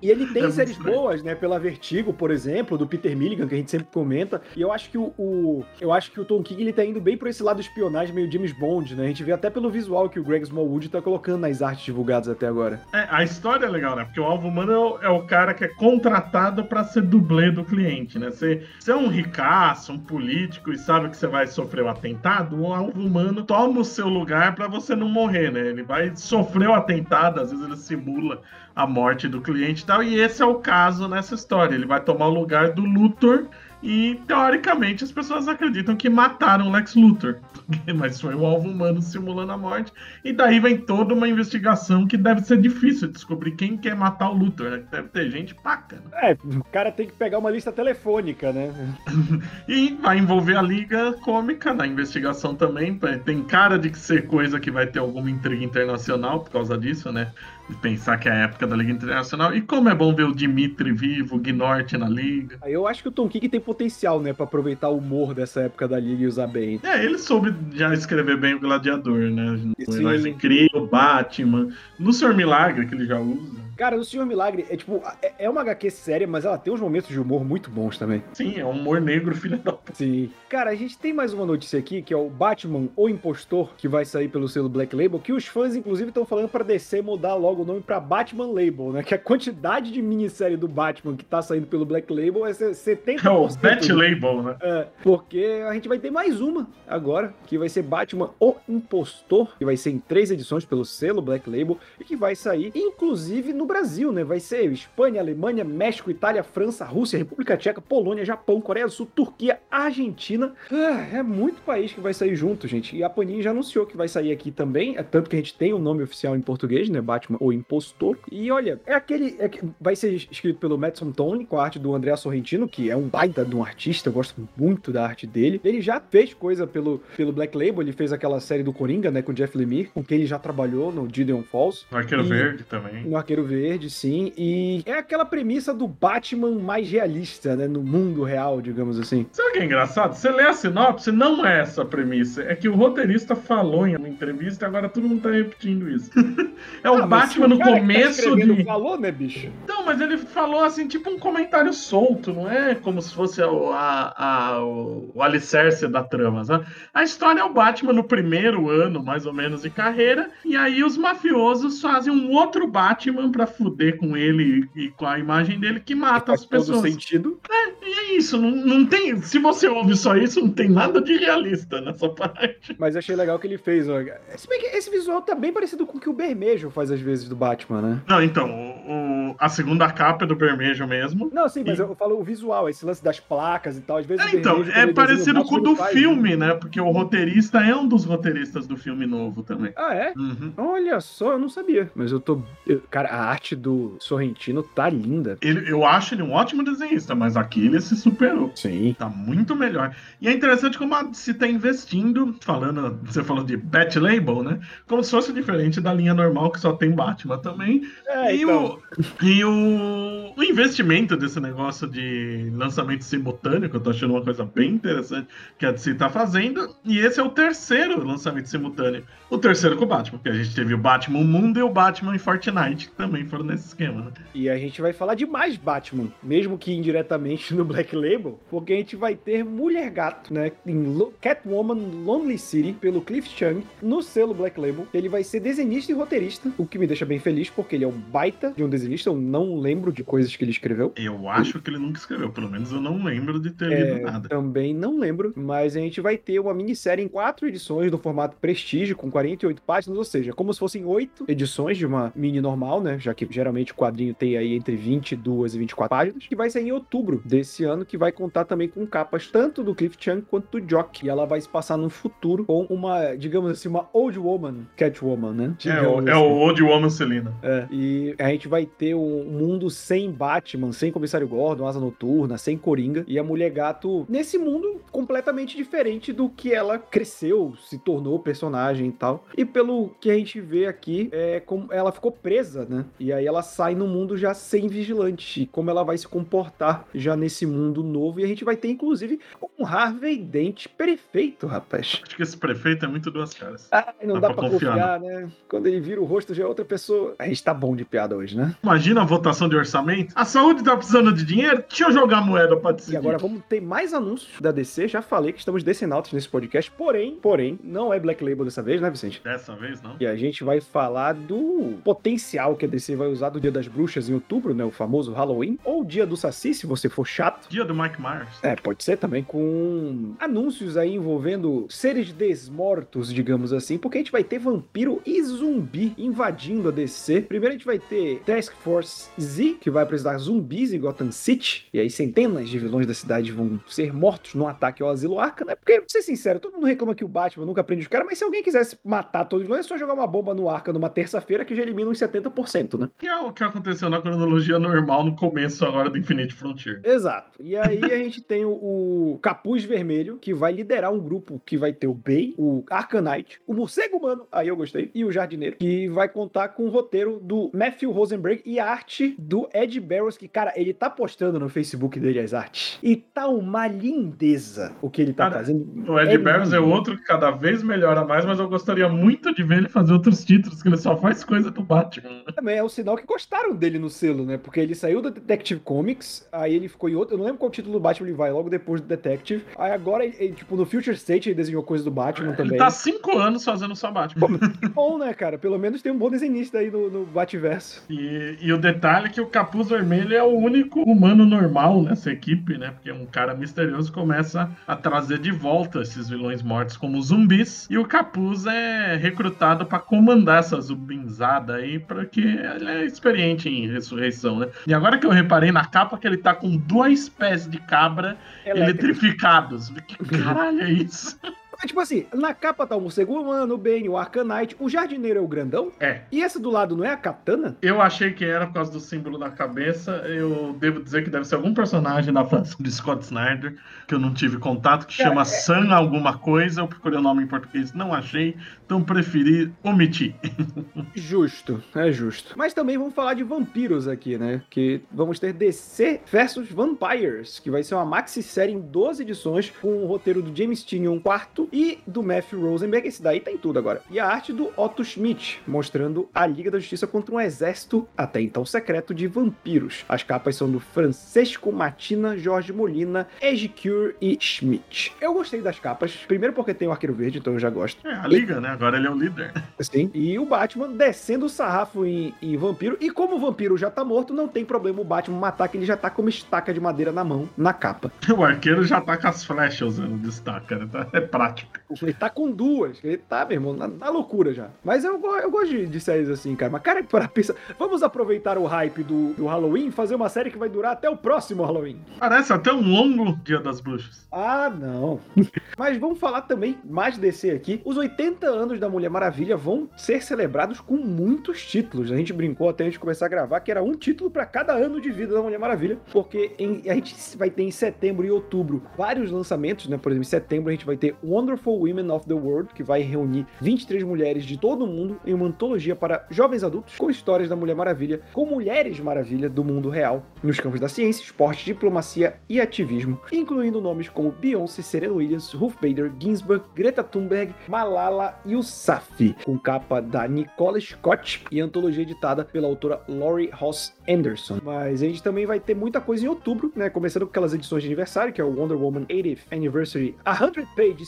E 0.02 0.10
ele 0.10 0.26
tem 0.34 0.46
É 0.46 0.52
séries 0.52 0.78
boas, 0.78 1.22
né? 1.22 1.36
Pela 1.36 1.60
Vertigo, 1.60 2.12
por 2.12 2.32
exemplo, 2.32 2.76
do 2.78 2.88
Peter 2.88 3.16
Milligan, 3.16 3.48
que 3.48 3.54
a 3.54 3.58
gente 3.58 3.70
sempre 3.70 3.88
comenta. 3.94 4.42
E 4.56 4.62
eu 4.62 4.72
acho 4.72 4.90
que 4.90 4.98
o, 4.98 5.14
o- 5.18 5.64
eu 5.80 5.94
acho 5.94 6.12
que 6.12 6.20
o 6.20 6.26
Tom 6.26 6.42
King 6.42 6.62
ele 6.64 6.74
tá 6.74 6.84
indo 6.84 7.00
bem 7.00 7.16
por 7.16 7.28
esse 7.28 7.44
lado 7.44 7.62
espionagem, 7.62 8.14
meio 8.14 8.32
James 8.32 8.52
Bond, 8.52 8.96
né? 8.96 9.04
A 9.06 9.08
gente 9.08 9.24
vê 9.24 9.32
até 9.32 9.50
pelo 9.50 9.70
visual 9.70 10.10
que 10.10 10.20
o 10.20 10.24
Greg 10.24 10.44
Smallwood 10.44 10.90
tá 10.90 11.02
colocando 11.02 11.42
nas 11.42 11.62
artes 11.62 11.86
divulgadas 11.86 12.30
até 12.30 12.48
agora. 12.48 12.82
É, 12.94 13.06
a 13.12 13.24
história 13.24 13.66
é 13.66 13.70
legal, 13.70 13.96
né? 13.96 14.06
Porque 14.06 14.20
o 14.20 14.24
alvo 14.24 14.48
humano 14.48 14.72
é 14.72 14.78
o, 14.80 14.98
é 15.04 15.10
o 15.10 15.24
cara 15.28 15.54
que 15.54 15.64
é 15.64 15.68
contratado 15.68 16.64
pra 16.66 16.84
ser 16.84 17.04
dublê 17.04 17.52
do 17.52 17.64
cliente, 17.64 18.18
né? 18.18 18.32
Você, 18.32 18.64
você 18.80 18.92
é 18.92 18.96
um 18.96 19.08
ricaço, 19.08 19.92
um 19.94 20.00
político 20.00 20.72
e 20.72 20.78
sabe 20.80 21.10
que 21.10 21.18
você 21.18 21.28
vai 21.28 21.46
sofrer 21.46 21.84
o 21.84 21.88
atentado, 21.90 22.60
o 22.60 22.74
alvo 22.74 23.00
humano 23.00 23.44
toma 23.44 23.82
o 23.82 23.86
seu 23.86 24.08
lugar 24.08 24.56
pra 24.56 24.68
você 24.68 24.96
não 24.96 25.08
morrer, 25.10 25.52
né? 25.52 25.60
Ele 25.68 25.84
vai 25.84 26.12
sofrer 26.16 26.70
o 26.70 26.74
atentado, 26.74 27.40
às 27.40 27.52
vezes 27.52 27.64
ele 27.66 27.78
simula 27.78 28.42
a 28.74 28.88
morte 28.88 29.21
do 29.28 29.42
cliente 29.42 29.84
e 29.84 29.86
tal, 29.86 30.04
e 30.04 30.20
esse 30.20 30.42
é 30.42 30.46
o 30.46 30.56
caso 30.56 31.08
nessa 31.08 31.36
história. 31.36 31.76
Ele 31.76 31.86
vai 31.86 32.02
tomar 32.02 32.28
o 32.28 32.34
lugar 32.34 32.72
do 32.72 32.84
Luthor 32.84 33.48
e, 33.84 34.22
teoricamente, 34.28 35.04
as 35.04 35.12
pessoas 35.12 35.48
acreditam 35.48 35.96
que 35.96 36.10
mataram 36.10 36.68
o 36.68 36.72
Lex 36.72 36.94
Luthor. 36.96 37.38
Mas 37.96 38.22
foi 38.22 38.36
o 38.36 38.46
alvo 38.46 38.70
humano 38.70 39.02
simulando 39.02 39.52
a 39.52 39.58
morte. 39.58 39.92
E 40.24 40.32
daí 40.32 40.60
vem 40.60 40.78
toda 40.78 41.14
uma 41.14 41.28
investigação 41.28 42.06
que 42.06 42.16
deve 42.16 42.42
ser 42.42 42.62
difícil 42.62 43.08
de 43.08 43.16
descobrir 43.16 43.52
quem 43.56 43.78
quer 43.78 43.96
matar 43.96 44.30
o 44.30 44.34
Luthor, 44.34 44.70
né? 44.70 44.84
Deve 44.92 45.08
ter 45.08 45.32
gente 45.32 45.56
paca, 45.56 45.96
né? 45.96 46.32
É, 46.32 46.34
o 46.34 46.64
cara 46.66 46.92
tem 46.92 47.08
que 47.08 47.14
pegar 47.14 47.40
uma 47.40 47.50
lista 47.50 47.72
telefônica, 47.72 48.52
né? 48.52 48.72
E 49.68 49.98
vai 50.02 50.18
envolver 50.18 50.58
a 50.58 50.62
Liga 50.62 51.14
Cômica 51.14 51.74
na 51.74 51.88
investigação 51.88 52.54
também. 52.54 53.00
Tem 53.26 53.44
cara 53.44 53.80
de 53.80 53.96
ser 53.98 54.28
coisa 54.28 54.60
que 54.60 54.70
vai 54.70 54.86
ter 54.86 55.00
alguma 55.00 55.30
intriga 55.30 55.64
internacional 55.64 56.42
por 56.42 56.52
causa 56.52 56.78
disso, 56.78 57.12
né? 57.12 57.32
De 57.72 57.78
pensar 57.78 58.18
que 58.18 58.28
é 58.28 58.32
a 58.34 58.36
época 58.36 58.68
da 58.68 58.76
Liga 58.76 58.92
Internacional. 58.92 59.56
E 59.56 59.62
como 59.62 59.88
é 59.88 59.96
bom 59.96 60.14
ver 60.14 60.26
o 60.26 60.36
Dimitri 60.36 60.92
vivo, 60.92 61.38
o 61.38 61.40
Gnorte 61.40 61.98
na 61.98 62.10
Liga. 62.10 62.58
Aí 62.62 62.74
eu 62.74 62.86
acho 62.86 63.02
que 63.02 63.08
o 63.08 63.12
Tom 63.12 63.30
King 63.30 63.48
tem 63.48 63.62
potencial, 63.62 64.20
né? 64.20 64.34
Pra 64.34 64.44
aproveitar 64.44 64.90
o 64.90 64.98
humor 64.98 65.34
dessa 65.34 65.62
época 65.62 65.88
da 65.88 65.98
Liga 65.98 66.24
e 66.24 66.28
usar 66.28 66.48
bem. 66.48 66.82
É, 66.84 67.02
ele 67.02 67.18
soube 67.18 67.56
já 67.74 67.94
escrever 67.94 68.36
bem 68.36 68.56
o 68.56 68.60
Gladiador, 68.60 69.32
né? 69.32 69.58
Sim. 69.80 70.00
Heróis 70.02 70.26
Incrível, 70.26 70.86
Batman, 70.86 71.70
no 71.98 72.12
Senhor 72.12 72.36
Milagre, 72.36 72.86
que 72.88 72.94
ele 72.94 73.06
já 73.06 73.20
usa. 73.20 73.71
Cara, 73.82 73.98
o 73.98 74.06
Senhor 74.06 74.28
Milagre 74.28 74.64
é 74.70 74.78
tipo, 74.78 75.02
é, 75.24 75.34
é 75.40 75.50
uma 75.50 75.62
HQ 75.62 75.90
séria, 75.90 76.28
mas 76.28 76.46
ela 76.46 76.56
tem 76.56 76.72
uns 76.72 76.80
momentos 76.80 77.10
de 77.10 77.20
humor 77.20 77.44
muito 77.44 77.68
bons 77.72 77.98
também. 77.98 78.24
Sim, 78.32 78.60
é 78.60 78.64
um 78.64 78.70
humor 78.70 79.02
negro, 79.02 79.34
filho 79.36 79.58
da 79.58 79.74
puta. 79.74 79.96
Sim. 79.96 80.30
Cara, 80.48 80.70
a 80.70 80.76
gente 80.76 81.00
tem 81.00 81.12
mais 81.12 81.34
uma 81.34 81.48
notícia 81.48 81.80
aqui, 81.80 82.04
que 82.04 82.14
é 82.14 82.16
o 82.18 82.30
Batman, 82.30 82.90
o 82.96 83.10
Impostor, 83.10 83.74
que 83.76 83.88
vai 83.88 84.06
sair 84.06 84.28
pelo 84.28 84.48
selo 84.48 84.70
Black 84.70 84.96
Label, 84.96 85.18
que 85.18 85.34
os 85.34 85.48
fãs, 85.48 85.76
inclusive, 85.76 86.10
estão 86.10 86.24
falando 86.24 86.48
pra 86.48 86.64
DC 86.64 87.02
mudar 87.02 87.34
logo 87.34 87.64
o 87.64 87.66
nome 87.66 87.82
pra 87.82 88.00
Batman 88.00 88.46
Label, 88.46 88.92
né? 88.92 89.02
Que 89.02 89.16
a 89.16 89.18
quantidade 89.18 89.92
de 89.92 90.00
minissérie 90.00 90.58
do 90.58 90.68
Batman 90.68 91.16
que 91.16 91.26
tá 91.26 91.42
saindo 91.42 91.66
pelo 91.66 91.84
Black 91.84 92.14
Label 92.14 92.46
é 92.46 92.52
70%. 92.52 93.26
É 93.26 93.30
o 93.32 93.48
Bat 93.48 93.92
Label, 93.92 94.44
né? 94.44 94.58
É, 94.62 94.88
porque 95.02 95.60
a 95.68 95.74
gente 95.74 95.88
vai 95.88 95.98
ter 95.98 96.12
mais 96.12 96.40
uma 96.40 96.68
agora, 96.88 97.34
que 97.48 97.58
vai 97.58 97.68
ser 97.68 97.82
Batman 97.82 98.30
O 98.40 98.58
Impostor, 98.70 99.58
que 99.58 99.66
vai 99.66 99.76
ser 99.76 99.90
em 99.90 99.98
três 99.98 100.30
edições 100.30 100.66
pelo 100.66 100.86
selo 100.86 101.20
Black 101.20 101.50
Label 101.50 101.80
e 102.00 102.04
que 102.04 102.16
vai 102.16 102.36
sair, 102.36 102.72
inclusive, 102.76 103.54
no 103.54 103.71
Brasil, 103.72 104.12
né? 104.12 104.24
Vai 104.24 104.40
ser 104.40 104.72
Espanha, 104.72 105.22
Alemanha, 105.22 105.64
México, 105.64 106.10
Itália, 106.12 106.44
França, 106.44 106.84
Rússia, 106.86 107.18
República 107.18 107.56
Tcheca, 107.58 107.82
Polônia, 107.82 108.26
Japão, 108.26 108.60
Coreia 108.60 108.86
do 108.86 108.92
Sul, 108.92 109.06
Turquia, 109.14 109.60
Argentina. 109.70 110.54
Ah, 110.72 111.06
é 111.14 111.22
muito 111.24 111.62
país 111.62 111.94
que 111.94 112.00
vai 112.02 112.14
sair 112.14 112.36
junto, 112.36 112.68
gente. 112.68 112.96
E 112.96 113.04
a 113.04 113.10
Panini 113.10 113.42
já 113.42 113.52
anunciou 113.52 113.86
que 113.86 113.96
vai 113.96 114.08
sair 114.08 114.32
aqui 114.32 114.52
também, 114.52 114.98
é 114.98 115.04
tanto 115.04 115.30
que 115.30 115.36
a 115.36 115.40
gente 115.40 115.54
tem 115.56 115.74
o 115.74 115.80
nome 115.80 116.02
oficial 116.04 116.36
em 116.36 116.42
português, 116.42 116.90
né? 116.90 117.00
Batman 117.02 117.38
O 117.40 117.52
o 117.52 117.54
Impostor. 117.54 118.18
E 118.32 118.50
olha, 118.50 118.80
é 118.86 118.94
aquele. 118.94 119.36
É, 119.38 119.50
vai 119.80 119.94
ser 119.94 120.14
escrito 120.14 120.58
pelo 120.58 120.78
Madison 120.78 121.12
Tony, 121.12 121.46
com 121.46 121.58
a 121.60 121.64
arte 121.66 121.78
do 121.78 121.94
André 121.94 122.16
Sorrentino, 122.16 122.66
que 122.68 122.90
é 122.90 122.96
um 122.96 123.10
baita 123.10 123.44
de 123.44 123.54
um 123.54 123.62
artista, 123.62 124.08
eu 124.08 124.14
gosto 124.14 124.48
muito 124.56 124.90
da 124.90 125.06
arte 125.06 125.28
dele. 125.28 125.60
Ele 125.66 125.82
já 125.82 126.00
fez 126.00 126.34
coisa 126.34 126.66
pelo, 126.66 127.02
pelo 127.18 127.34
Black 127.34 127.58
Label, 127.58 127.82
ele 127.82 127.92
fez 127.92 128.14
aquela 128.14 128.40
série 128.40 128.64
do 128.64 128.72
Coringa, 128.72 129.12
né, 129.12 129.22
com 129.22 129.32
o 129.34 129.36
Jeff 129.36 129.58
Lemire, 129.58 129.90
com 129.94 130.02
quem 130.02 130.20
ele 130.20 130.28
já 130.28 130.40
trabalhou 130.40 130.94
no 130.94 131.10
Gideon 131.14 131.44
Falls. 131.44 131.86
No 131.92 131.98
Arqueiro 131.98 132.24
E- 132.24 132.28
Verde 132.30 132.64
também. 132.64 133.04
No 133.04 133.18
Arqueiro 133.18 133.44
Verde, 133.52 133.90
sim. 133.90 134.32
E 134.38 134.82
é 134.86 134.94
aquela 134.94 135.26
premissa 135.26 135.74
do 135.74 135.88
Batman 135.88 136.52
mais 136.60 136.90
realista, 136.90 137.56
né? 137.56 137.68
No 137.68 137.82
mundo 137.82 138.24
real, 138.24 138.62
digamos 138.62 138.98
assim. 139.00 139.26
Sabe 139.32 139.50
o 139.50 139.54
que 139.54 139.60
é 139.60 139.66
engraçado? 139.66 140.14
Você 140.14 140.30
lê 140.32 140.44
a 140.44 140.54
sinopse, 140.54 141.12
não 141.12 141.46
é 141.46 141.60
essa 141.62 141.82
a 141.82 141.86
premissa. 141.86 142.44
É 142.44 142.56
que 142.56 142.70
o 142.70 142.76
roteirista 142.76 143.36
falou 143.36 143.86
em 143.86 143.96
uma 143.98 144.08
entrevista 144.08 144.66
e 144.66 144.68
agora 144.68 144.88
todo 144.88 145.08
mundo 145.08 145.22
tá 145.22 145.32
repetindo 145.32 145.90
isso. 145.90 146.10
é 146.84 146.90
o 146.90 147.04
Ah, 147.04 147.06
Batman 147.06 147.48
no 147.50 147.58
tá 147.58 147.66
começo 147.66 148.22
escrevendo 148.22 148.56
de. 148.56 148.64
falou, 148.64 148.98
né, 148.98 149.12
bicho? 149.12 149.50
Não, 149.68 149.86
mas 149.86 150.00
ele 150.00 150.18
falou 150.18 150.64
assim, 150.64 150.88
tipo 150.88 151.10
um 151.10 151.20
comentário 151.20 151.74
solto, 151.74 152.32
não 152.34 152.50
é 152.50 152.74
como 152.76 153.02
se 153.02 153.14
fosse 153.14 153.42
o, 153.42 153.72
a, 153.72 154.14
a- 154.16 154.64
o, 154.64 155.12
o 155.14 155.22
alicerce 155.22 155.88
da 155.88 156.04
trama, 156.04 156.46
sabe? 156.46 156.66
A 156.94 157.04
história 157.04 157.42
é 157.42 157.44
o 157.44 157.54
Batman 157.54 157.92
no 157.94 158.04
primeiro 158.04 158.70
ano, 158.70 159.04
mais 159.04 159.26
ou 159.26 159.34
menos, 159.34 159.64
de 159.64 159.70
carreira, 159.70 160.30
e 160.46 160.56
aí 160.56 160.84
os 160.84 160.96
mafiosos 160.98 161.82
fazem 161.82 162.14
um 162.14 162.32
outro 162.32 162.68
Batman 162.68 163.32
pra 163.32 163.41
fuder 163.48 163.98
com 163.98 164.16
ele 164.18 164.70
e, 164.76 164.90
com 164.90 165.06
a 165.06 165.18
imagem 165.20 165.60
dele 165.60 165.80
que 165.80 165.94
mata 165.96 166.34
as 166.34 166.42
todo 166.42 166.50
pessoas. 166.50 166.82
sentido. 166.82 167.40
E 167.84 167.94
é 168.14 168.16
isso, 168.18 168.38
não, 168.40 168.52
não 168.52 168.86
tem. 168.86 169.18
Se 169.22 169.40
você 169.40 169.68
ouve 169.68 169.96
só 169.96 170.16
isso, 170.16 170.40
não 170.42 170.50
tem 170.50 170.70
nada 170.70 171.02
de 171.02 171.18
realista 171.18 171.82
nessa 171.82 172.08
parte. 172.10 172.76
Mas 172.78 172.96
achei 172.96 173.16
legal 173.16 173.38
que 173.40 173.48
ele 173.48 173.58
fez, 173.58 173.90
ó. 173.90 174.00
Se 174.38 174.48
bem 174.48 174.60
que 174.60 174.68
esse 174.78 174.90
visual 174.90 175.22
tá 175.22 175.34
bem 175.36 175.52
parecido 175.52 175.86
com 175.86 175.98
o 175.98 176.02
que 176.02 176.10
o 176.10 176.14
Bermejo 176.14 176.70
faz 176.70 176.92
às 176.92 177.00
vezes 177.02 177.28
do 177.28 177.36
Batman, 177.36 177.82
né? 177.82 178.02
Não, 178.08 178.22
então, 178.24 178.50
o, 178.50 179.32
o- 179.32 179.36
a 179.40 179.50
segunda 179.50 179.90
capa 179.92 180.26
é 180.26 180.28
do 180.28 180.36
Bermejo 180.36 180.86
mesmo. 180.88 181.30
Não, 181.34 181.48
sim, 181.50 181.64
mas 181.66 181.80
E- 181.80 181.82
eu 181.82 181.96
falo 181.96 182.20
o 182.20 182.24
visual, 182.24 182.70
esse 182.70 182.86
lance 182.86 183.04
das 183.04 183.20
placas 183.20 183.78
e 183.78 183.82
tal. 183.82 183.98
Às 183.98 184.06
vezes 184.06 184.26
É, 184.26 184.38
então, 184.38 184.64
é 184.74 184.88
parecido 184.94 185.44
com 185.44 185.56
o 185.56 185.60
do 185.60 185.76
faz, 185.76 185.92
filme, 185.94 186.36
né? 186.36 186.54
Porque 186.54 186.80
o 186.80 186.90
roteirista 186.92 187.60
é 187.60 187.76
um 187.76 187.88
dos 187.88 188.06
roteiristas 188.06 188.68
do 188.68 188.78
filme 188.78 189.06
novo 189.06 189.42
também. 189.44 189.74
Ah, 189.76 189.94
é? 189.96 190.14
Uhum. 190.16 190.54
Olha 190.58 191.00
só, 191.00 191.32
eu 191.34 191.40
não 191.40 191.50
sabia. 191.50 191.90
Mas 191.96 192.12
eu 192.12 192.20
tô. 192.20 192.42
eu- 192.68 192.82
cara, 192.90 193.10
a 193.10 193.31
arte 193.32 193.56
do 193.56 193.96
Sorrentino 194.00 194.62
tá 194.64 194.90
linda. 194.90 195.38
Ele, 195.42 195.72
eu 195.72 195.86
acho 195.86 196.14
ele 196.14 196.24
um 196.24 196.32
ótimo 196.34 196.64
desenhista, 196.64 197.16
mas 197.16 197.36
aqui 197.38 197.66
ele 197.66 197.80
se 197.82 197.96
superou. 197.96 198.52
Sim. 198.56 198.96
Tá 198.98 199.08
muito 199.10 199.56
melhor. 199.56 199.96
E 200.20 200.28
é 200.28 200.32
interessante 200.34 200.78
como 200.78 200.94
a- 200.96 201.14
se 201.14 201.34
tá 201.34 201.48
investindo, 201.48 202.36
falando, 202.42 203.00
você 203.04 203.24
falou 203.24 203.44
de 203.44 203.58
Bat 203.58 203.98
Label, 204.00 204.44
né? 204.44 204.60
Como 204.88 205.04
se 205.04 205.12
fosse 205.12 205.32
diferente 205.34 205.80
da 205.82 205.94
linha 205.94 206.14
normal 206.14 206.52
que 206.52 206.60
só 206.60 206.74
tem 206.74 206.92
Batman 206.92 207.38
também. 207.38 207.82
É, 208.08 208.36
e 208.36 208.42
então. 208.44 208.80
o, 209.22 209.26
e 209.26 209.44
o, 209.46 210.31
o 210.36 210.44
investimento 210.44 211.18
desse 211.18 211.40
negócio 211.40 211.88
de 211.88 212.52
lançamento 212.54 213.04
simultâneo, 213.04 213.70
que 213.70 213.76
eu 213.76 213.80
tô 213.80 213.90
achando 213.90 214.14
uma 214.14 214.24
coisa 214.24 214.44
bem 214.44 214.72
interessante 214.72 215.28
que 215.58 215.66
a 215.66 215.72
DC 215.72 215.96
tá 215.96 216.10
fazendo. 216.10 216.76
E 216.84 217.00
esse 217.00 217.20
é 217.20 217.24
o 217.24 217.30
terceiro 217.30 218.04
lançamento 218.06 218.48
simultâneo. 218.48 219.04
O 219.30 219.38
terceiro 219.38 219.78
com 219.78 219.86
o 219.86 219.88
Batman, 219.88 220.18
porque 220.18 220.30
a 220.30 220.44
gente 220.44 220.54
teve 220.54 220.74
o 220.74 220.78
Batman 220.78 221.24
Mundo 221.24 221.60
e 221.60 221.64
o 221.64 221.70
Batman 221.70 222.16
em 222.16 222.20
Fortnite, 222.20 222.90
que 222.90 222.96
também 222.96 223.26
foram 223.26 223.46
nesse 223.46 223.68
esquema, 223.68 224.02
né? 224.02 224.12
E 224.34 224.50
a 224.50 224.58
gente 224.58 224.82
vai 224.82 224.92
falar 224.92 225.16
de 225.16 225.26
mais 225.26 225.56
Batman, 225.56 226.10
mesmo 226.22 226.58
que 226.58 226.74
indiretamente 226.74 227.54
no 227.56 227.64
Black 227.64 227.96
Label, 227.96 228.40
porque 228.50 228.74
a 228.74 228.76
gente 228.76 228.96
vai 228.96 229.16
ter 229.16 229.44
Mulher 229.44 229.90
Gato, 229.90 230.34
né? 230.34 230.52
Em 230.66 230.84
Catwoman 231.22 232.04
Lonely 232.04 232.38
City, 232.38 232.74
pelo 232.74 233.02
Cliff 233.02 233.30
Chang, 233.30 233.64
no 233.82 234.02
selo 234.02 234.34
Black 234.34 234.60
Label. 234.60 234.88
Ele 234.94 235.08
vai 235.08 235.24
ser 235.24 235.40
desenhista 235.40 235.92
e 235.92 235.96
roteirista, 235.96 236.52
o 236.58 236.66
que 236.66 236.78
me 236.78 236.88
deixa 236.88 237.06
bem 237.06 237.20
feliz, 237.20 237.50
porque 237.50 237.76
ele 237.76 237.86
é 237.86 237.88
um 237.88 237.92
baita 237.92 238.54
de 238.56 238.64
um 238.64 238.70
desenhista. 238.70 239.10
Eu 239.10 239.16
não 239.16 239.58
lembro 239.58 239.92
de 239.92 240.04
coisas 240.22 240.36
que 240.36 240.44
ele 240.44 240.52
escreveu. 240.52 240.94
Eu 240.96 241.28
acho 241.30 241.60
que 241.60 241.70
ele 241.70 241.80
nunca 241.80 242.00
escreveu, 242.00 242.30
pelo 242.30 242.50
menos 242.50 242.72
eu 242.72 242.80
não 242.80 243.04
lembro 243.04 243.40
de 243.40 243.52
ter 243.52 243.72
É, 243.72 243.94
lido 243.94 244.06
nada. 244.06 244.30
Também 244.30 244.74
não 244.74 245.00
lembro, 245.00 245.34
mas 245.36 245.76
a 245.76 245.80
gente 245.80 246.00
vai 246.00 246.18
ter 246.18 246.40
uma 246.40 246.54
minissérie 246.54 247.04
em 247.04 247.08
quatro 247.08 247.48
edições 247.48 247.90
do 247.92 247.98
formato 247.98 248.38
Prestige, 248.38 248.94
com 248.96 249.10
48 249.10 249.62
páginas, 249.62 249.98
ou 249.98 250.04
seja, 250.04 250.34
como 250.34 250.54
se 250.54 250.60
fossem 250.60 250.86
oito 250.86 251.26
edições 251.28 251.78
de 251.78 251.86
uma 251.86 252.12
mini 252.16 252.40
normal, 252.40 252.82
né? 252.82 252.98
Já 253.00 253.14
que 253.14 253.28
geralmente 253.30 253.72
o 253.72 253.76
quadrinho 253.76 254.14
tem 254.14 254.38
aí 254.38 254.56
entre 254.56 254.76
22 254.76 255.56
e 255.56 255.60
24 255.60 255.90
páginas, 255.90 256.28
que 256.28 256.36
vai 256.36 256.50
sair 256.50 256.68
em 256.68 256.72
outubro 256.72 257.22
desse 257.26 257.64
ano, 257.64 257.86
que 257.86 257.98
vai 257.98 258.12
contar 258.12 258.46
também 258.46 258.68
com 258.68 258.86
capas 258.86 259.28
tanto 259.28 259.64
do 259.64 259.74
Cliff 259.74 259.96
Chang 260.00 260.22
quanto 260.22 260.60
do 260.60 260.68
Jock. 260.68 261.06
E 261.06 261.10
ela 261.10 261.26
vai 261.26 261.42
se 261.42 261.50
passar 261.50 261.78
no 261.78 261.90
futuro 261.90 262.46
com 262.46 262.64
uma, 262.70 263.16
digamos 263.16 263.52
assim, 263.52 263.70
uma 263.70 263.90
old 263.94 264.18
woman, 264.20 264.66
Catwoman, 264.76 265.34
né? 265.34 265.56
É, 265.66 265.70
é 265.70 265.74
assim. 265.80 266.12
o 266.12 266.38
Old 266.38 266.62
Woman 266.62 266.90
Celina. 266.90 267.34
É, 267.42 267.68
e 267.72 268.16
a 268.20 268.30
gente 268.30 268.48
vai 268.48 268.66
ter 268.66 268.96
um 268.96 269.26
mundo 269.26 269.70
sem 269.70 270.11
Batman, 270.12 270.72
sem 270.72 270.92
Comissário 270.92 271.28
Gordon, 271.28 271.68
Asa 271.68 271.80
Noturna, 271.80 272.38
sem 272.38 272.58
Coringa, 272.58 273.04
e 273.08 273.18
a 273.18 273.24
Mulher 273.24 273.50
Gato 273.50 274.06
nesse 274.10 274.38
mundo 274.38 274.82
completamente 274.92 275.56
diferente 275.56 276.12
do 276.12 276.30
que 276.30 276.54
ela 276.54 276.78
cresceu, 276.78 277.54
se 277.64 277.78
tornou 277.78 278.20
personagem 278.20 278.88
e 278.88 278.92
tal. 278.92 279.26
E 279.38 279.46
pelo 279.46 279.90
que 280.00 280.12
a 280.12 280.16
gente 280.16 280.40
vê 280.42 280.68
aqui, 280.68 281.10
é 281.12 281.40
como 281.40 281.72
ela 281.72 281.92
ficou 281.92 282.12
presa, 282.12 282.66
né? 282.70 282.86
E 283.00 283.12
aí 283.14 283.26
ela 283.26 283.42
sai 283.42 283.74
no 283.76 283.88
mundo 283.88 284.18
já 284.18 284.34
sem 284.34 284.68
vigilante, 284.68 285.44
e 285.44 285.46
como 285.46 285.70
ela 285.70 285.84
vai 285.84 285.98
se 285.98 286.08
comportar 286.08 286.86
já 286.94 287.16
nesse 287.16 287.46
mundo 287.46 287.84
novo, 287.84 288.20
e 288.20 288.24
a 288.24 288.28
gente 288.28 288.44
vai 288.44 288.56
ter 288.56 288.70
inclusive 288.70 289.20
um 289.58 289.66
Harvey 289.66 290.18
Dent 290.18 290.68
perfeito, 290.78 291.48
rapaz. 291.48 292.02
Acho 292.04 292.16
que 292.16 292.24
esse 292.24 292.38
prefeito 292.38 292.86
é 292.86 292.88
muito 292.88 293.10
duas 293.10 293.34
caras. 293.34 293.68
Ai, 293.72 293.94
não 294.04 294.16
Dá 294.16 294.28
dá, 294.28 294.34
pra 294.34 294.42
pra 294.42 294.50
confiar, 294.50 295.00
né? 295.00 295.32
Quando 295.48 295.68
ele 295.68 295.80
vira 295.80 296.02
o 296.02 296.06
rosto 296.06 296.34
já 296.34 296.44
é 296.44 296.48
outra 296.48 296.66
pessoa. 296.66 297.16
A 297.18 297.28
gente 297.28 297.44
tá 297.44 297.54
bom 297.54 297.76
de 297.76 297.86
piada 297.86 298.16
hoje, 298.16 298.36
né? 298.36 298.56
Imagina 298.64 299.02
a 299.02 299.06
votação 299.06 299.48
de 299.48 299.56
orçamento. 299.56 300.01
A 300.16 300.26
saúde 300.26 300.64
tá 300.64 300.76
precisando 300.76 301.14
de 301.14 301.26
dinheiro? 301.26 301.64
Deixa 301.68 301.86
eu 301.86 301.92
jogar 301.92 302.22
moeda 302.22 302.56
pra 302.58 302.72
decidir. 302.72 302.96
E 302.96 302.98
agora 302.98 303.18
vamos 303.18 303.42
ter 303.48 303.62
mais 303.62 303.94
anúncios 303.94 304.40
da 304.40 304.52
DC. 304.52 304.88
Já 304.88 305.02
falei 305.02 305.34
que 305.34 305.40
estamos 305.40 305.64
decenautas 305.64 306.12
nesse 306.14 306.30
podcast, 306.30 306.72
porém, 306.72 307.16
porém, 307.22 307.60
não 307.64 307.94
é 307.94 308.00
Black 308.00 308.24
Label 308.24 308.46
dessa 308.46 308.62
vez, 308.62 308.82
né, 308.82 308.90
Vicente? 308.90 309.22
Dessa 309.24 309.56
vez, 309.56 309.82
não? 309.82 309.96
E 310.00 310.06
a 310.06 310.16
gente 310.16 310.44
vai 310.44 310.62
falar 310.62 311.14
do 311.14 311.78
potencial 311.84 312.56
que 312.56 312.66
a 312.66 312.68
DC 312.68 312.96
vai 312.96 313.08
usar 313.08 313.30
do 313.30 313.40
Dia 313.40 313.52
das 313.52 313.68
Bruxas 313.68 314.10
em 314.10 314.14
outubro, 314.14 314.54
né? 314.54 314.64
O 314.64 314.72
famoso 314.72 315.14
Halloween. 315.14 315.58
Ou 315.64 315.84
Dia 315.84 316.06
do 316.06 316.18
Saci, 316.18 316.54
se 316.54 316.66
você 316.66 316.90
for 316.90 317.06
chato. 317.06 317.48
Dia 317.50 317.66
do 317.66 317.76
Mike 317.76 318.02
Myers. 318.02 318.30
É, 318.42 318.56
pode 318.56 318.84
ser 318.84 318.98
também, 318.98 319.24
com 319.24 320.14
anúncios 320.20 320.78
aí 320.78 320.96
envolvendo 320.96 321.66
seres 321.70 322.12
desmortos, 322.12 323.14
digamos 323.14 323.54
assim, 323.54 323.78
porque 323.78 323.98
a 323.98 324.02
gente 324.02 324.12
vai 324.12 324.24
ter 324.24 324.40
vampiro 324.40 325.02
e 325.06 325.22
zumbi 325.24 325.94
invadindo 325.98 326.70
a 326.70 326.72
DC. 326.72 327.22
Primeiro 327.22 327.56
a 327.56 327.58
gente 327.58 327.66
vai 327.66 327.80
ter 327.80 328.22
Task 328.26 328.54
Force 328.56 329.10
Z, 329.20 329.58
que 329.60 329.70
vai 329.70 329.86
apresentar 329.92 330.18
zumbis 330.18 330.74
em 330.74 330.80
Gotham 330.80 331.12
City, 331.12 331.68
e 331.74 331.80
aí 331.80 331.90
centenas 331.90 332.50
de 332.50 332.58
vilões 332.58 332.88
da 332.88 332.94
cidade 332.94 333.32
vão 333.32 333.60
ser 333.68 333.94
mortos 333.94 334.34
no 334.34 334.48
ataque 334.48 334.82
ao 334.82 334.90
Asilo 334.90 335.20
Arkham, 335.20 335.48
né? 335.48 335.56
Porque, 335.56 335.80
pra 335.80 335.90
ser 335.90 336.02
sincero, 336.02 336.40
todo 336.40 336.54
mundo 336.54 336.66
reclama 336.66 336.96
que 336.96 337.04
o 337.04 337.08
Batman 337.08 337.46
nunca 337.46 337.64
prende 337.64 337.82
os 337.82 337.88
caras, 337.88 338.08
mas 338.08 338.18
se 338.18 338.24
alguém 338.24 338.42
quisesse 338.42 338.78
matar 338.84 339.26
todos 339.26 339.44
os 339.44 339.48
vilões, 339.48 339.66
é 339.66 339.68
só 339.68 339.78
jogar 339.78 339.94
uma 339.94 340.08
bomba 340.08 340.34
no 340.34 340.50
Arkham 340.50 340.74
numa 340.74 340.90
terça-feira 340.90 341.44
que 341.44 341.56
já 341.56 341.62
elimina 341.62 341.90
uns 341.90 342.00
70%, 342.00 342.80
né? 342.80 342.90
Que 342.98 343.08
é 343.08 343.18
o 343.18 343.34
que 343.34 343.44
aconteceu 343.44 343.90
na 343.90 344.02
cronologia 344.02 344.58
normal 344.58 345.04
no 345.04 345.16
começo 345.16 345.66
agora 345.66 345.90
do 345.90 345.98
Infinite 345.98 346.34
Frontier. 346.34 346.82
Exato. 346.84 347.32
E 347.40 347.56
aí 347.58 347.84
a 347.84 347.98
gente 347.98 348.22
tem 348.22 348.46
o, 348.46 348.52
o 348.52 349.20
Capuz 349.22 349.64
Vermelho, 349.64 350.18
que 350.18 350.34
vai 350.34 350.54
liderar 350.54 350.94
um 350.94 351.00
grupo 351.00 351.42
que 351.46 351.58
vai 351.58 351.74
ter 351.74 351.88
o 351.88 351.94
Bey, 351.94 352.34
o 352.38 352.64
Arcanite, 352.70 353.42
o 353.46 353.54
Morcego 353.54 353.98
Humano, 353.98 354.28
aí 354.32 354.48
eu 354.48 354.56
gostei, 354.56 354.90
e 354.94 355.04
o 355.04 355.12
Jardineiro, 355.12 355.58
que 355.58 355.88
vai 355.90 356.08
contar 356.08 356.50
com 356.50 356.66
o 356.66 356.70
roteiro 356.70 357.20
do 357.20 357.52
Matthew 357.54 357.92
Rosenberg 357.92 358.42
e 358.46 358.60
a 358.60 358.70
arte 358.70 359.16
do 359.18 359.50
Ed 359.54 359.80
Barrows, 359.82 360.18
que, 360.18 360.28
cara, 360.28 360.54
ele 360.56 360.74
tá 360.74 360.90
postando 360.90 361.40
no 361.40 361.50
Facebook 361.50 362.00
dele 362.00 362.20
as 362.20 362.34
artes. 362.34 362.80
E 362.82 362.96
tá 362.96 363.28
uma 363.28 363.68
lindeza 363.68 364.74
o 364.82 364.90
que 364.90 365.02
ele 365.02 365.14
tá 365.14 365.26
Cara, 365.30 365.38
fazendo. 365.38 365.92
O 365.92 366.00
Ed 366.00 366.14
É 366.14 366.18
Barrows 366.18 366.54
é 366.54 366.60
outro 366.60 366.98
que 366.98 367.04
cada 367.04 367.32
vez 367.32 367.64
melhora 367.64 368.06
mais, 368.06 368.26
mas 368.26 368.40
eu 368.40 368.48
gostaria 368.48 368.88
muito 368.90 369.34
de 369.34 369.44
ver 369.44 369.60
ele 369.60 369.70
fazer 369.70 369.94
outros 369.94 370.24
títulos, 370.24 370.62
que 370.62 370.70
ele 370.70 370.78
só 370.78 370.98
faz 370.98 371.24
coisa 371.24 371.52
do 371.52 371.62
Batman. 371.62 372.24
Também 372.36 372.58
é 372.58 372.64
o 372.64 372.70
sinal 372.70 372.96
que 372.98 373.06
gostaram 373.06 373.56
dele 373.56 373.80
no 373.80 373.90
selo, 373.90 374.26
né? 374.26 374.38
Porque 374.38 374.60
ele 374.60 374.76
saiu 374.76 375.02
da 375.02 375.10
Detective 375.10 375.60
Comics, 375.62 376.28
aí 376.32 376.56
ele 376.56 376.68
ficou 376.68 376.90
em 376.90 376.96
outro. 376.96 377.14
Eu 377.16 377.18
não 377.18 377.26
lembro 377.26 377.40
qual 377.40 377.52
título 377.52 377.74
do 377.74 377.80
Batman 377.80 378.08
ele 378.08 378.18
vai, 378.18 378.32
logo 378.32 378.50
depois 378.50 378.82
do 378.82 378.88
Detective. 378.88 379.44
Aí 379.58 379.72
agora, 379.72 380.06
ele, 380.06 380.34
tipo, 380.34 380.56
no 380.56 380.66
Future 380.66 380.96
State 380.96 381.30
ele 381.30 381.36
desenhou 381.36 381.64
coisa 381.64 381.84
do 381.84 381.92
Batman 381.92 382.34
também. 382.34 382.54
Ele 382.54 382.58
tá 382.58 382.70
cinco 382.70 383.18
anos 383.18 383.44
fazendo 383.44 383.76
só 383.76 383.92
Batman. 383.92 384.40
Que 384.60 384.68
bom, 384.68 384.98
né, 384.98 385.14
cara? 385.14 385.38
Pelo 385.38 385.58
menos 385.58 385.82
tem 385.82 385.92
um 385.92 385.98
bom 385.98 386.10
desenhista 386.10 386.60
aí 386.60 386.70
no, 386.70 386.90
no 386.90 387.06
Bativerso. 387.06 387.84
E, 387.90 388.38
e 388.42 388.54
o 388.54 388.58
detalhe 388.58 389.08
é 389.08 389.10
que 389.10 389.22
o 389.22 389.28
Capuz 389.28 389.71
Vermelho 389.72 390.14
é 390.14 390.22
o 390.22 390.38
único 390.38 390.82
humano 390.82 391.26
normal 391.26 391.82
nessa 391.82 392.12
equipe, 392.12 392.58
né? 392.58 392.72
Porque 392.72 392.92
um 392.92 393.06
cara 393.06 393.34
misterioso 393.34 393.92
começa 393.92 394.50
a 394.68 394.76
trazer 394.76 395.20
de 395.20 395.32
volta 395.32 395.82
esses 395.82 396.10
vilões 396.10 396.44
mortos 396.44 396.76
como 396.76 397.02
zumbis. 397.02 397.68
E 397.70 397.78
o 397.78 397.86
Capuz 397.86 398.46
é 398.46 398.98
recrutado 398.98 399.66
pra 399.66 399.80
comandar 399.80 400.40
essa 400.40 400.60
zumbinzada 400.60 401.56
aí, 401.56 401.80
porque 401.80 402.20
ele 402.20 402.70
é 402.70 402.86
experiente 402.86 403.50
em 403.50 403.68
ressurreição, 403.72 404.40
né? 404.40 404.48
E 404.68 404.74
agora 404.74 404.98
que 404.98 405.06
eu 405.06 405.12
reparei 405.12 405.52
na 405.52 405.66
capa 405.66 405.98
que 405.98 406.06
ele 406.06 406.18
tá 406.18 406.34
com 406.34 406.58
dois 406.58 407.08
pés 407.08 407.48
de 407.50 407.60
cabra 407.60 408.18
Elétrico. 408.46 408.86
eletrificados. 408.86 409.70
Que 409.88 409.98
caralho 410.20 410.62
é 410.62 410.72
isso? 410.72 411.18
Mas, 411.62 411.68
tipo 411.68 411.80
assim, 411.80 412.08
na 412.12 412.34
capa 412.34 412.66
tá 412.66 412.76
o 412.76 412.82
morcego 412.82 413.14
humano, 413.14 413.54
o 413.54 413.58
Bane, 413.58 413.88
o 413.88 413.96
Arcanite, 413.96 414.56
o 414.60 414.68
jardineiro 414.68 415.20
é 415.20 415.22
o 415.22 415.28
grandão? 415.28 415.72
É. 415.80 416.02
E 416.12 416.24
essa 416.24 416.40
do 416.40 416.50
lado 416.50 416.76
não 416.76 416.84
é 416.84 416.90
a 416.90 416.98
katana? 416.98 417.56
Eu 417.62 417.80
achei 417.80 418.12
que 418.14 418.26
era 418.26 418.48
por 418.48 418.54
causa 418.56 418.72
do 418.72 418.80
símbolo 418.80 419.18
na 419.20 419.30
cabeça. 419.30 419.92
Eu 420.08 420.54
devo 420.60 420.82
dizer 420.82 421.04
que 421.04 421.10
deve 421.12 421.26
ser 421.26 421.36
algum 421.36 421.54
personagem 421.54 422.12
da 422.12 422.26
França 422.26 422.56
de 422.60 422.72
Scott 422.72 423.04
Snyder, 423.04 423.56
que 423.88 423.94
eu 423.94 424.00
não 424.00 424.12
tive 424.12 424.38
contato, 424.40 424.88
que 424.88 424.98
Cara, 424.98 425.10
chama 425.10 425.22
é- 425.22 425.26
Sam 425.26 425.72
alguma 425.72 426.18
coisa. 426.18 426.62
Eu 426.62 426.68
procurei 426.68 426.98
o 426.98 427.02
nome 427.02 427.24
em 427.24 427.28
português, 427.28 427.74
não 427.74 427.94
achei. 427.94 428.36
Então 428.66 428.82
preferi 428.84 429.54
omitir. 429.64 430.16
Justo, 430.96 431.62
é 431.76 431.92
justo. 431.92 432.34
Mas 432.38 432.54
também 432.54 432.78
vamos 432.78 432.94
falar 432.94 433.14
de 433.14 433.24
vampiros 433.24 433.88
aqui, 433.88 434.18
né? 434.18 434.42
Que 434.50 434.82
vamos 434.92 435.20
ter 435.20 435.34
DC 435.34 436.02
versus 436.12 436.50
Vampires, 436.50 437.40
que 437.40 437.52
vai 437.52 437.64
ser 437.64 437.76
uma 437.76 437.86
maxi-série 437.86 438.52
em 438.52 438.60
12 438.60 439.04
edições, 439.04 439.52
com 439.62 439.84
o 439.84 439.86
roteiro 439.86 440.22
do 440.22 440.36
James 440.36 440.64
Tynion 440.64 441.00
quarto 441.00 441.48
e 441.52 441.80
do 441.88 442.02
Matthew 442.04 442.42
Rosenberg. 442.42 442.88
Esse 442.88 443.02
daí 443.02 443.20
tem 443.20 443.38
tudo 443.38 443.60
agora. 443.60 443.82
E 443.90 444.00
a 444.00 444.08
arte 444.08 444.32
do 444.34 444.52
Otto 444.58 444.84
Schmidt, 444.84 445.42
mostrando 445.48 446.10
a 446.14 446.26
Liga 446.26 446.50
da 446.52 446.60
Justiça 446.60 446.88
contra 446.88 447.14
um 447.16 447.20
exército, 447.20 447.88
até 447.98 448.22
então 448.22 448.46
secreto, 448.46 448.94
de 448.94 449.08
vampiros. 449.08 449.86
As 449.88 450.04
capas 450.04 450.36
são 450.36 450.50
do 450.50 450.60
Francesco 450.60 451.52
Matina, 451.52 452.18
Jorge 452.18 452.52
Molina, 452.54 453.08
Ejicure 453.22 453.96
e 454.02 454.18
Schmidt. 454.20 454.94
Eu 455.00 455.14
gostei 455.14 455.42
das 455.42 455.60
capas, 455.60 455.96
primeiro 456.08 456.34
porque 456.34 456.54
tem 456.54 456.68
o 456.68 456.72
Arqueiro 456.72 456.94
Verde, 456.94 457.20
então 457.20 457.34
eu 457.34 457.40
já 457.40 457.50
gosto. 457.50 457.86
É, 457.88 457.94
a 457.94 458.08
liga, 458.08 458.40
né? 458.40 458.50
Agora 458.50 458.78
ele 458.78 458.88
é 458.88 458.92
o 458.92 458.96
líder. 458.96 459.32
Sim. 459.60 459.90
E 459.94 460.18
o 460.20 460.26
Batman 460.26 460.70
descendo 460.70 461.26
o 461.26 461.30
sarrafo 461.30 461.86
em, 461.86 462.14
em 462.22 462.36
vampiro. 462.38 462.78
E 462.80 462.90
como 462.90 463.16
o 463.16 463.20
vampiro 463.20 463.58
já 463.58 463.70
tá 463.70 463.84
morto, 463.84 464.14
não 464.14 464.28
tem 464.28 464.44
problema 464.46 464.82
o 464.82 464.86
Batman 464.86 465.18
matar, 465.20 465.48
que 465.48 465.58
ele 465.58 465.66
já 465.66 465.78
tá 465.78 465.90
com 465.90 466.02
uma 466.02 466.10
estaca 466.10 466.54
de 466.54 466.60
madeira 466.60 466.92
na 466.92 467.04
mão, 467.04 467.30
na 467.38 467.54
capa. 467.54 467.92
O 468.22 468.24
arqueiro 468.24 468.64
já 468.64 468.80
tá 468.82 468.98
com 468.98 469.08
as 469.08 469.24
flechas 469.24 469.62
usando 469.70 469.98
destaca, 469.98 470.56
né? 470.58 470.68
Tá- 470.72 470.88
É 470.94 471.00
prático. 471.02 471.41
Ele 471.82 471.94
tá 471.94 472.10
com 472.10 472.30
duas. 472.32 472.80
Ele 472.84 472.98
tá, 472.98 473.24
meu 473.26 473.36
irmão, 473.36 473.54
na, 473.54 473.68
na 473.68 473.90
loucura 473.90 474.34
já. 474.34 474.50
Mas 474.64 474.84
eu, 474.84 475.00
eu 475.22 475.32
gosto 475.32 475.50
de, 475.50 475.66
de 475.68 475.80
séries 475.80 476.10
assim, 476.10 476.36
cara. 476.36 476.52
Mas, 476.52 476.62
cara, 476.62 476.84
para 476.84 477.08
pensar. 477.08 477.36
Vamos 477.58 477.82
aproveitar 477.84 478.38
o 478.38 478.46
hype 478.46 478.84
do, 478.84 479.14
do 479.14 479.26
Halloween 479.26 479.68
e 479.68 479.72
fazer 479.72 479.96
uma 479.96 480.10
série 480.10 480.30
que 480.32 480.38
vai 480.38 480.50
durar 480.50 480.74
até 480.74 480.90
o 480.90 480.98
próximo 480.98 481.44
Halloween. 481.44 481.80
Parece 482.00 482.34
até 482.34 482.52
um 482.54 482.62
longo 482.62 483.16
Dia 483.24 483.40
das 483.40 483.60
Bruxas. 483.62 484.06
Ah, 484.12 484.50
não. 484.50 485.00
Mas 485.58 485.78
vamos 485.78 486.00
falar 486.00 486.22
também 486.22 486.58
mais 486.64 486.98
DC 486.98 487.32
aqui. 487.32 487.62
Os 487.64 487.78
80 487.78 488.28
anos 488.28 488.60
da 488.60 488.70
Mulher 488.70 488.90
Maravilha 488.90 489.38
vão 489.38 489.70
ser 489.78 490.02
celebrados 490.02 490.60
com 490.60 490.76
muitos 490.76 491.46
títulos. 491.46 491.92
A 491.92 491.96
gente 491.96 492.12
brincou 492.14 492.50
até 492.50 492.64
antes 492.64 492.74
de 492.74 492.80
começar 492.80 493.06
a 493.06 493.10
gravar 493.10 493.40
que 493.40 493.52
era 493.52 493.64
um 493.64 493.74
título 493.74 494.10
para 494.12 494.26
cada 494.26 494.54
ano 494.54 494.82
de 494.82 494.92
vida 494.92 495.14
da 495.14 495.22
Mulher 495.22 495.40
Maravilha, 495.40 495.78
porque 495.92 496.32
em- 496.38 496.70
a 496.70 496.74
gente 496.76 496.96
vai 497.18 497.30
ter 497.30 497.44
em 497.44 497.52
setembro 497.52 498.06
e 498.06 498.12
outubro 498.12 498.64
vários 498.78 499.12
lançamentos, 499.12 499.68
né? 499.68 499.78
Por 499.78 499.92
exemplo, 499.92 500.06
em 500.06 500.10
setembro 500.10 500.50
a 500.50 500.52
gente 500.52 500.66
vai 500.66 500.76
ter 500.78 500.96
Wonderful 501.32 501.60
Women 501.60 501.92
of 501.92 502.06
the 502.06 502.14
World, 502.14 502.54
que 502.54 502.62
vai 502.62 502.82
reunir 502.82 503.26
23 503.40 503.84
mulheres 503.84 504.26
de 504.26 504.38
todo 504.38 504.66
o 504.66 504.68
mundo 504.68 505.00
em 505.06 505.14
uma 505.14 505.28
antologia 505.28 505.76
para 505.76 506.06
jovens 506.10 506.44
adultos 506.44 506.76
com 506.78 506.90
histórias 506.90 507.30
da 507.30 507.36
Mulher 507.36 507.56
Maravilha, 507.56 508.02
com 508.12 508.26
mulheres 508.26 508.80
maravilha 508.80 509.30
do 509.30 509.44
mundo 509.44 509.70
real, 509.70 510.04
nos 510.22 510.40
campos 510.40 510.60
da 510.60 510.68
ciência, 510.68 511.04
esporte, 511.04 511.46
diplomacia 511.46 512.18
e 512.28 512.42
ativismo, 512.42 513.00
incluindo 513.12 513.62
nomes 513.62 513.88
como 513.88 514.12
Beyoncé, 514.12 514.62
Serena 514.62 514.94
Williams, 514.94 515.32
Ruth 515.32 515.56
Bader 515.62 515.92
Ginsburg, 515.98 516.44
Greta 516.54 516.84
Thunberg, 516.84 517.34
Malala 517.48 518.20
Yousafzai, 518.26 519.16
com 519.24 519.40
capa 519.40 519.82
da 519.82 520.08
Nicole 520.08 520.60
Scott 520.60 521.24
e 521.32 521.40
antologia 521.40 521.84
editada 521.84 522.26
pela 522.26 522.48
autora 522.48 522.82
Laurie 522.90 523.30
Ross 523.32 523.74
Anderson. 523.88 524.40
Mas 524.44 524.82
a 524.82 524.86
gente 524.86 525.02
também 525.02 525.26
vai 525.26 525.40
ter 525.40 525.56
muita 525.56 525.80
coisa 525.80 526.06
em 526.06 526.10
outubro, 526.10 526.52
né? 526.56 526.70
Começando 526.70 527.04
com 527.04 527.10
aquelas 527.10 527.34
edições 527.34 527.64
de 527.64 527.70
aniversário, 527.70 528.12
que 528.12 528.20
é 528.20 528.24
o 528.24 528.36
Wonder 528.36 528.58
Woman 528.58 528.86
80th 528.86 529.22
Anniversary 529.32 529.96
A 530.04 530.16
100 530.16 530.46
Page 530.56 530.82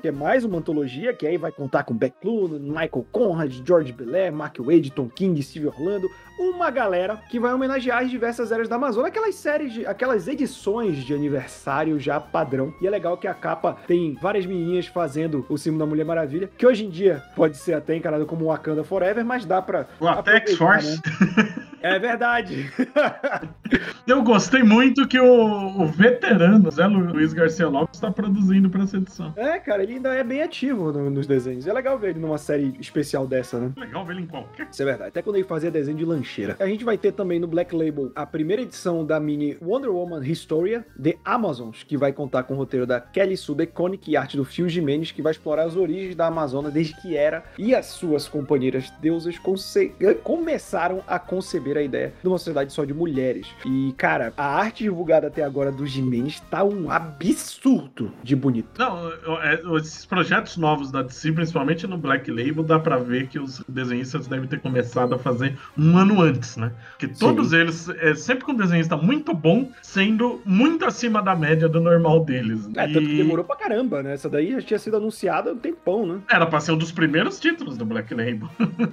que 0.00 0.08
é 0.08 0.12
mais 0.12 0.44
uma 0.44 0.58
antologia, 0.58 1.14
que 1.14 1.26
aí 1.26 1.38
vai 1.38 1.50
contar 1.50 1.84
com 1.84 1.94
Beck 1.94 2.14
Clune, 2.20 2.58
Michael 2.60 3.06
Conrad, 3.10 3.52
George 3.66 3.92
Belair, 3.92 4.32
Mark 4.32 4.58
Wade, 4.58 4.92
Tom 4.92 5.08
King, 5.08 5.42
Steve 5.42 5.66
Orlando, 5.66 6.10
uma 6.38 6.70
galera 6.70 7.22
que 7.30 7.40
vai 7.40 7.52
homenagear 7.52 8.02
as 8.02 8.10
diversas 8.10 8.52
eras 8.52 8.68
da 8.68 8.76
Amazônia, 8.76 9.08
aquelas 9.08 9.34
séries, 9.34 9.72
de, 9.72 9.86
aquelas 9.86 10.28
edições 10.28 10.98
de 10.98 11.14
aniversário 11.14 11.98
já 11.98 12.20
padrão. 12.20 12.74
E 12.80 12.86
é 12.86 12.90
legal 12.90 13.16
que 13.16 13.26
a 13.26 13.34
capa 13.34 13.76
tem 13.86 14.18
várias 14.20 14.44
menininhas 14.44 14.86
fazendo 14.86 15.46
o 15.48 15.56
símbolo 15.56 15.80
da 15.80 15.86
Mulher 15.86 16.04
Maravilha, 16.04 16.50
que 16.58 16.66
hoje 16.66 16.84
em 16.84 16.90
dia 16.90 17.22
pode 17.34 17.56
ser 17.56 17.74
até 17.74 17.96
encarado 17.96 18.26
como 18.26 18.46
Wakanda 18.46 18.84
Forever, 18.84 19.24
mas 19.24 19.44
dá 19.44 19.62
pra. 19.62 19.86
O 19.98 20.06
Apex 20.06 20.56
Force. 20.56 21.00
né? 21.36 21.54
É 21.84 21.98
verdade. 21.98 22.70
Eu 24.06 24.22
gostei 24.22 24.62
muito 24.62 25.06
que 25.08 25.18
o, 25.18 25.82
o 25.82 25.86
veterano 25.86 26.70
Zé 26.70 26.86
Lu- 26.86 27.12
Luiz 27.12 27.32
Garcia 27.32 27.68
Lopes 27.68 27.96
está 27.96 28.10
produzindo 28.10 28.68
para 28.70 28.82
essa 28.84 28.96
edição. 28.96 29.32
É, 29.36 29.58
cara, 29.58 29.82
ele 29.82 29.94
ainda 29.94 30.14
é 30.14 30.22
bem 30.22 30.42
ativo 30.42 30.92
no- 30.92 31.10
nos 31.10 31.26
desenhos. 31.26 31.66
É 31.66 31.72
legal 31.72 31.98
ver 31.98 32.10
ele 32.10 32.20
numa 32.20 32.38
série 32.38 32.74
especial 32.80 33.26
dessa, 33.26 33.58
né? 33.58 33.72
Legal 33.76 34.04
ver 34.04 34.14
ele 34.14 34.22
em 34.22 34.26
qualquer. 34.26 34.68
Isso 34.70 34.82
é 34.82 34.84
verdade. 34.84 35.08
Até 35.08 35.22
quando 35.22 35.36
ele 35.36 35.44
fazia 35.44 35.70
desenho 35.70 35.96
de 35.96 36.04
lancheira. 36.04 36.56
A 36.60 36.66
gente 36.66 36.84
vai 36.84 36.96
ter 36.98 37.12
também 37.12 37.38
no 37.40 37.46
Black 37.46 37.74
Label 37.74 38.10
a 38.14 38.24
primeira 38.26 38.62
edição 38.62 39.04
da 39.04 39.18
mini 39.20 39.56
Wonder 39.60 39.90
Woman 39.90 40.22
Historia 40.26 40.86
The 41.02 41.16
Amazons, 41.24 41.82
que 41.82 41.96
vai 41.96 42.12
contar 42.12 42.44
com 42.44 42.54
o 42.54 42.56
roteiro 42.56 42.86
da 42.86 43.00
Kelly 43.00 43.36
Sue 43.36 43.54
DeConnick 43.56 44.10
e 44.10 44.16
arte 44.16 44.36
do 44.36 44.44
Phil 44.44 44.68
Jimenez, 44.68 45.10
que 45.10 45.22
vai 45.22 45.32
explorar 45.32 45.64
as 45.64 45.76
origens 45.76 46.14
da 46.14 46.26
Amazônia 46.26 46.70
desde 46.70 46.94
que 47.00 47.16
era 47.16 47.44
e 47.58 47.74
as 47.74 47.86
suas 47.86 48.28
companheiras 48.28 48.90
deusas 49.00 49.38
conce- 49.38 49.92
começaram 50.22 51.02
a 51.06 51.18
conceber 51.18 51.73
a 51.80 51.82
ideia 51.82 52.12
de 52.22 52.28
uma 52.28 52.38
sociedade 52.38 52.72
só 52.72 52.84
de 52.84 52.94
mulheres. 52.94 53.46
E, 53.64 53.94
cara, 53.96 54.32
a 54.36 54.46
arte 54.46 54.84
divulgada 54.84 55.28
até 55.28 55.42
agora 55.42 55.70
do 55.70 55.86
Jimenez 55.86 56.40
tá 56.50 56.64
um 56.64 56.90
absurdo 56.90 58.12
de 58.22 58.36
bonito. 58.36 58.68
Não, 58.78 59.10
é, 59.42 59.60
esses 59.78 60.04
projetos 60.04 60.56
novos 60.56 60.90
da 60.90 61.02
DC, 61.02 61.32
principalmente 61.32 61.86
no 61.86 61.96
Black 61.96 62.30
Label, 62.30 62.62
dá 62.62 62.78
pra 62.78 62.96
ver 62.96 63.28
que 63.28 63.38
os 63.38 63.62
desenhistas 63.68 64.26
devem 64.26 64.48
ter 64.48 64.60
começado 64.60 65.14
a 65.14 65.18
fazer 65.18 65.56
um 65.76 65.96
ano 65.96 66.20
antes, 66.20 66.56
né? 66.56 66.72
Que 66.98 67.08
todos 67.08 67.52
eles, 67.52 67.88
é, 67.88 68.14
sempre 68.14 68.44
com 68.44 68.52
um 68.52 68.56
desenhista 68.56 68.96
muito 68.96 69.34
bom, 69.34 69.70
sendo 69.82 70.40
muito 70.44 70.84
acima 70.84 71.22
da 71.22 71.34
média 71.34 71.68
do 71.68 71.80
normal 71.80 72.24
deles. 72.24 72.68
É, 72.76 72.86
tanto 72.86 73.00
que 73.00 73.14
E 73.14 73.16
demorou 73.16 73.44
pra 73.44 73.56
caramba, 73.56 74.02
né? 74.02 74.14
Essa 74.14 74.28
daí 74.28 74.52
já 74.52 74.62
tinha 74.62 74.78
sido 74.78 74.96
anunciada 74.96 75.50
há 75.50 75.52
um 75.52 75.58
tempão, 75.58 76.06
né? 76.06 76.20
Era 76.30 76.46
pra 76.46 76.60
ser 76.60 76.72
um 76.72 76.78
dos 76.78 76.92
primeiros 76.92 77.38
títulos 77.40 77.76
do 77.76 77.84
Black 77.84 78.14
Label. 78.14 78.48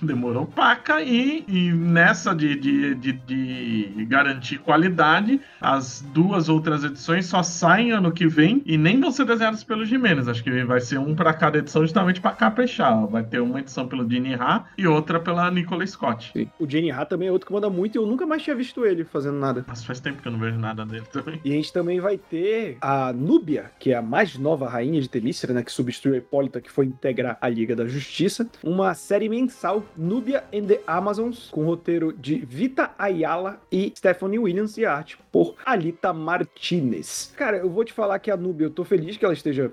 Demorou 0.00 0.46
paca 0.46 1.00
e, 1.00 1.44
e 1.48 1.72
nessa 1.72 2.21
de, 2.30 2.54
de, 2.54 2.94
de, 2.94 3.12
de 3.12 4.04
garantir 4.06 4.58
qualidade, 4.58 5.40
as 5.60 6.00
duas 6.12 6.48
outras 6.48 6.84
edições 6.84 7.26
só 7.26 7.42
saem 7.42 7.90
ano 7.92 8.12
que 8.12 8.26
vem 8.26 8.62
e 8.64 8.78
nem 8.78 9.00
vão 9.00 9.10
ser 9.10 9.26
desenhadas 9.26 9.64
pelo 9.64 9.84
Jimenez. 9.84 10.28
Acho 10.28 10.42
que 10.42 10.64
vai 10.64 10.80
ser 10.80 10.98
um 10.98 11.14
pra 11.14 11.34
cada 11.34 11.58
edição 11.58 11.82
justamente 11.82 12.20
pra 12.20 12.32
caprichar. 12.32 13.06
Vai 13.06 13.24
ter 13.24 13.40
uma 13.40 13.60
edição 13.60 13.88
pelo 13.88 14.04
Dini 14.04 14.34
Ha 14.34 14.64
e 14.78 14.86
outra 14.86 15.18
pela 15.18 15.50
Nicola 15.50 15.86
Scott. 15.86 16.32
O 16.58 16.68
Jenny 16.68 16.90
Ha 16.90 17.04
também 17.04 17.28
é 17.28 17.32
outro 17.32 17.46
que 17.46 17.52
manda 17.52 17.68
muito 17.68 17.96
e 17.96 17.98
eu 17.98 18.06
nunca 18.06 18.26
mais 18.26 18.42
tinha 18.42 18.54
visto 18.54 18.84
ele 18.84 19.04
fazendo 19.04 19.38
nada. 19.38 19.64
Mas 19.66 19.84
faz 19.84 20.00
tempo 20.00 20.22
que 20.22 20.28
eu 20.28 20.32
não 20.32 20.38
vejo 20.38 20.58
nada 20.58 20.84
dele 20.84 21.04
também. 21.12 21.40
E 21.44 21.50
a 21.50 21.54
gente 21.54 21.72
também 21.72 22.00
vai 22.00 22.16
ter 22.18 22.76
a 22.80 23.12
Núbia, 23.12 23.70
que 23.78 23.92
é 23.92 23.96
a 23.96 24.02
mais 24.02 24.36
nova 24.36 24.68
rainha 24.68 25.00
de 25.00 25.08
Temícera, 25.08 25.52
né? 25.52 25.62
Que 25.62 25.72
substitui 25.72 26.14
a 26.14 26.18
Hipólita, 26.18 26.60
que 26.60 26.70
foi 26.70 26.86
integrar 26.86 27.36
a 27.40 27.48
Liga 27.48 27.74
da 27.74 27.86
Justiça. 27.86 28.48
Uma 28.62 28.94
série 28.94 29.28
mensal, 29.28 29.84
Núbia 29.96 30.44
and 30.54 30.64
the 30.66 30.80
Amazons, 30.86 31.48
com 31.50 31.64
roteiro 31.64 32.11
de 32.18 32.36
Vita 32.48 32.90
Ayala 32.98 33.60
e 33.70 33.92
Stephanie 33.96 34.38
Williams 34.38 34.76
e 34.78 34.84
arte 34.84 35.18
por 35.30 35.54
Alita 35.64 36.12
Martinez. 36.12 37.32
Cara, 37.36 37.56
eu 37.58 37.70
vou 37.70 37.84
te 37.84 37.92
falar 37.92 38.18
que 38.18 38.30
a 38.30 38.36
Núbia, 38.36 38.66
eu 38.66 38.70
tô 38.70 38.84
feliz 38.84 39.16
que 39.16 39.24
ela 39.24 39.34
esteja 39.34 39.70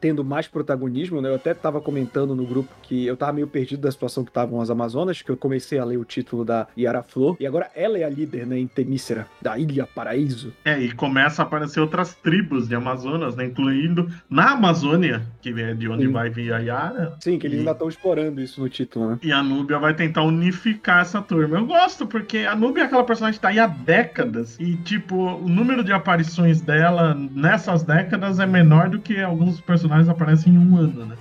tendo 0.00 0.24
mais 0.24 0.48
protagonismo, 0.48 1.20
né? 1.20 1.28
Eu 1.28 1.34
até 1.34 1.54
tava 1.54 1.80
comentando 1.80 2.34
no 2.34 2.44
grupo 2.46 2.70
que 2.82 3.06
eu 3.06 3.16
tava 3.16 3.32
meio 3.32 3.46
perdido 3.46 3.82
da 3.82 3.90
situação 3.90 4.24
que 4.24 4.30
estavam 4.30 4.60
as 4.60 4.70
Amazonas, 4.70 5.20
que 5.22 5.30
eu 5.30 5.36
comecei 5.36 5.78
a 5.78 5.84
ler 5.84 5.96
o 5.98 6.04
título 6.04 6.44
da 6.44 6.66
Yara 6.78 7.02
Flor, 7.02 7.36
e 7.38 7.46
agora 7.46 7.70
ela 7.74 7.98
é 7.98 8.04
a 8.04 8.08
líder, 8.08 8.46
né, 8.46 8.58
em 8.58 8.66
Temícera, 8.66 9.26
da 9.40 9.58
Ilha 9.58 9.86
Paraíso. 9.86 10.52
É, 10.64 10.78
e 10.80 10.92
começa 10.92 11.42
a 11.42 11.44
aparecer 11.44 11.80
outras 11.80 12.14
tribos 12.14 12.68
de 12.68 12.74
Amazonas, 12.74 13.36
né? 13.36 13.44
Incluindo 13.46 14.08
na 14.30 14.52
Amazônia, 14.52 15.22
que 15.40 15.50
é 15.60 15.74
de 15.74 15.88
onde 15.88 16.06
Sim. 16.06 16.12
vai 16.12 16.30
vir 16.30 16.52
a 16.52 16.58
Yara. 16.58 17.16
Sim, 17.20 17.38
que 17.38 17.46
eles 17.46 17.56
E- 17.56 17.58
ainda 17.60 17.72
estão 17.72 17.88
explorando 17.88 18.40
isso 18.40 18.60
no 18.60 18.68
título, 18.68 19.10
né? 19.10 19.18
E 19.22 19.32
a 19.32 19.42
Núbia 19.42 19.78
vai 19.78 19.94
tentar 19.94 20.22
unificar 20.22 21.02
essa 21.02 21.20
turma. 21.20 21.58
Eu 21.58 21.66
gosto, 21.72 22.06
porque 22.06 22.38
a 22.38 22.54
Núbia 22.54 22.82
é 22.82 22.86
aquela 22.86 23.04
personagem 23.04 23.38
que 23.38 23.42
tá 23.42 23.48
aí 23.48 23.58
há 23.58 23.66
décadas. 23.66 24.58
E, 24.60 24.76
tipo, 24.76 25.16
o 25.16 25.48
número 25.48 25.82
de 25.82 25.92
aparições 25.92 26.60
dela 26.60 27.14
nessas 27.14 27.82
décadas 27.82 28.38
é 28.38 28.46
menor 28.46 28.90
do 28.90 29.00
que 29.00 29.20
alguns 29.20 29.60
personagens 29.60 30.08
aparecem 30.08 30.54
em 30.54 30.58
um 30.58 30.76
ano, 30.76 31.06
né? 31.06 31.16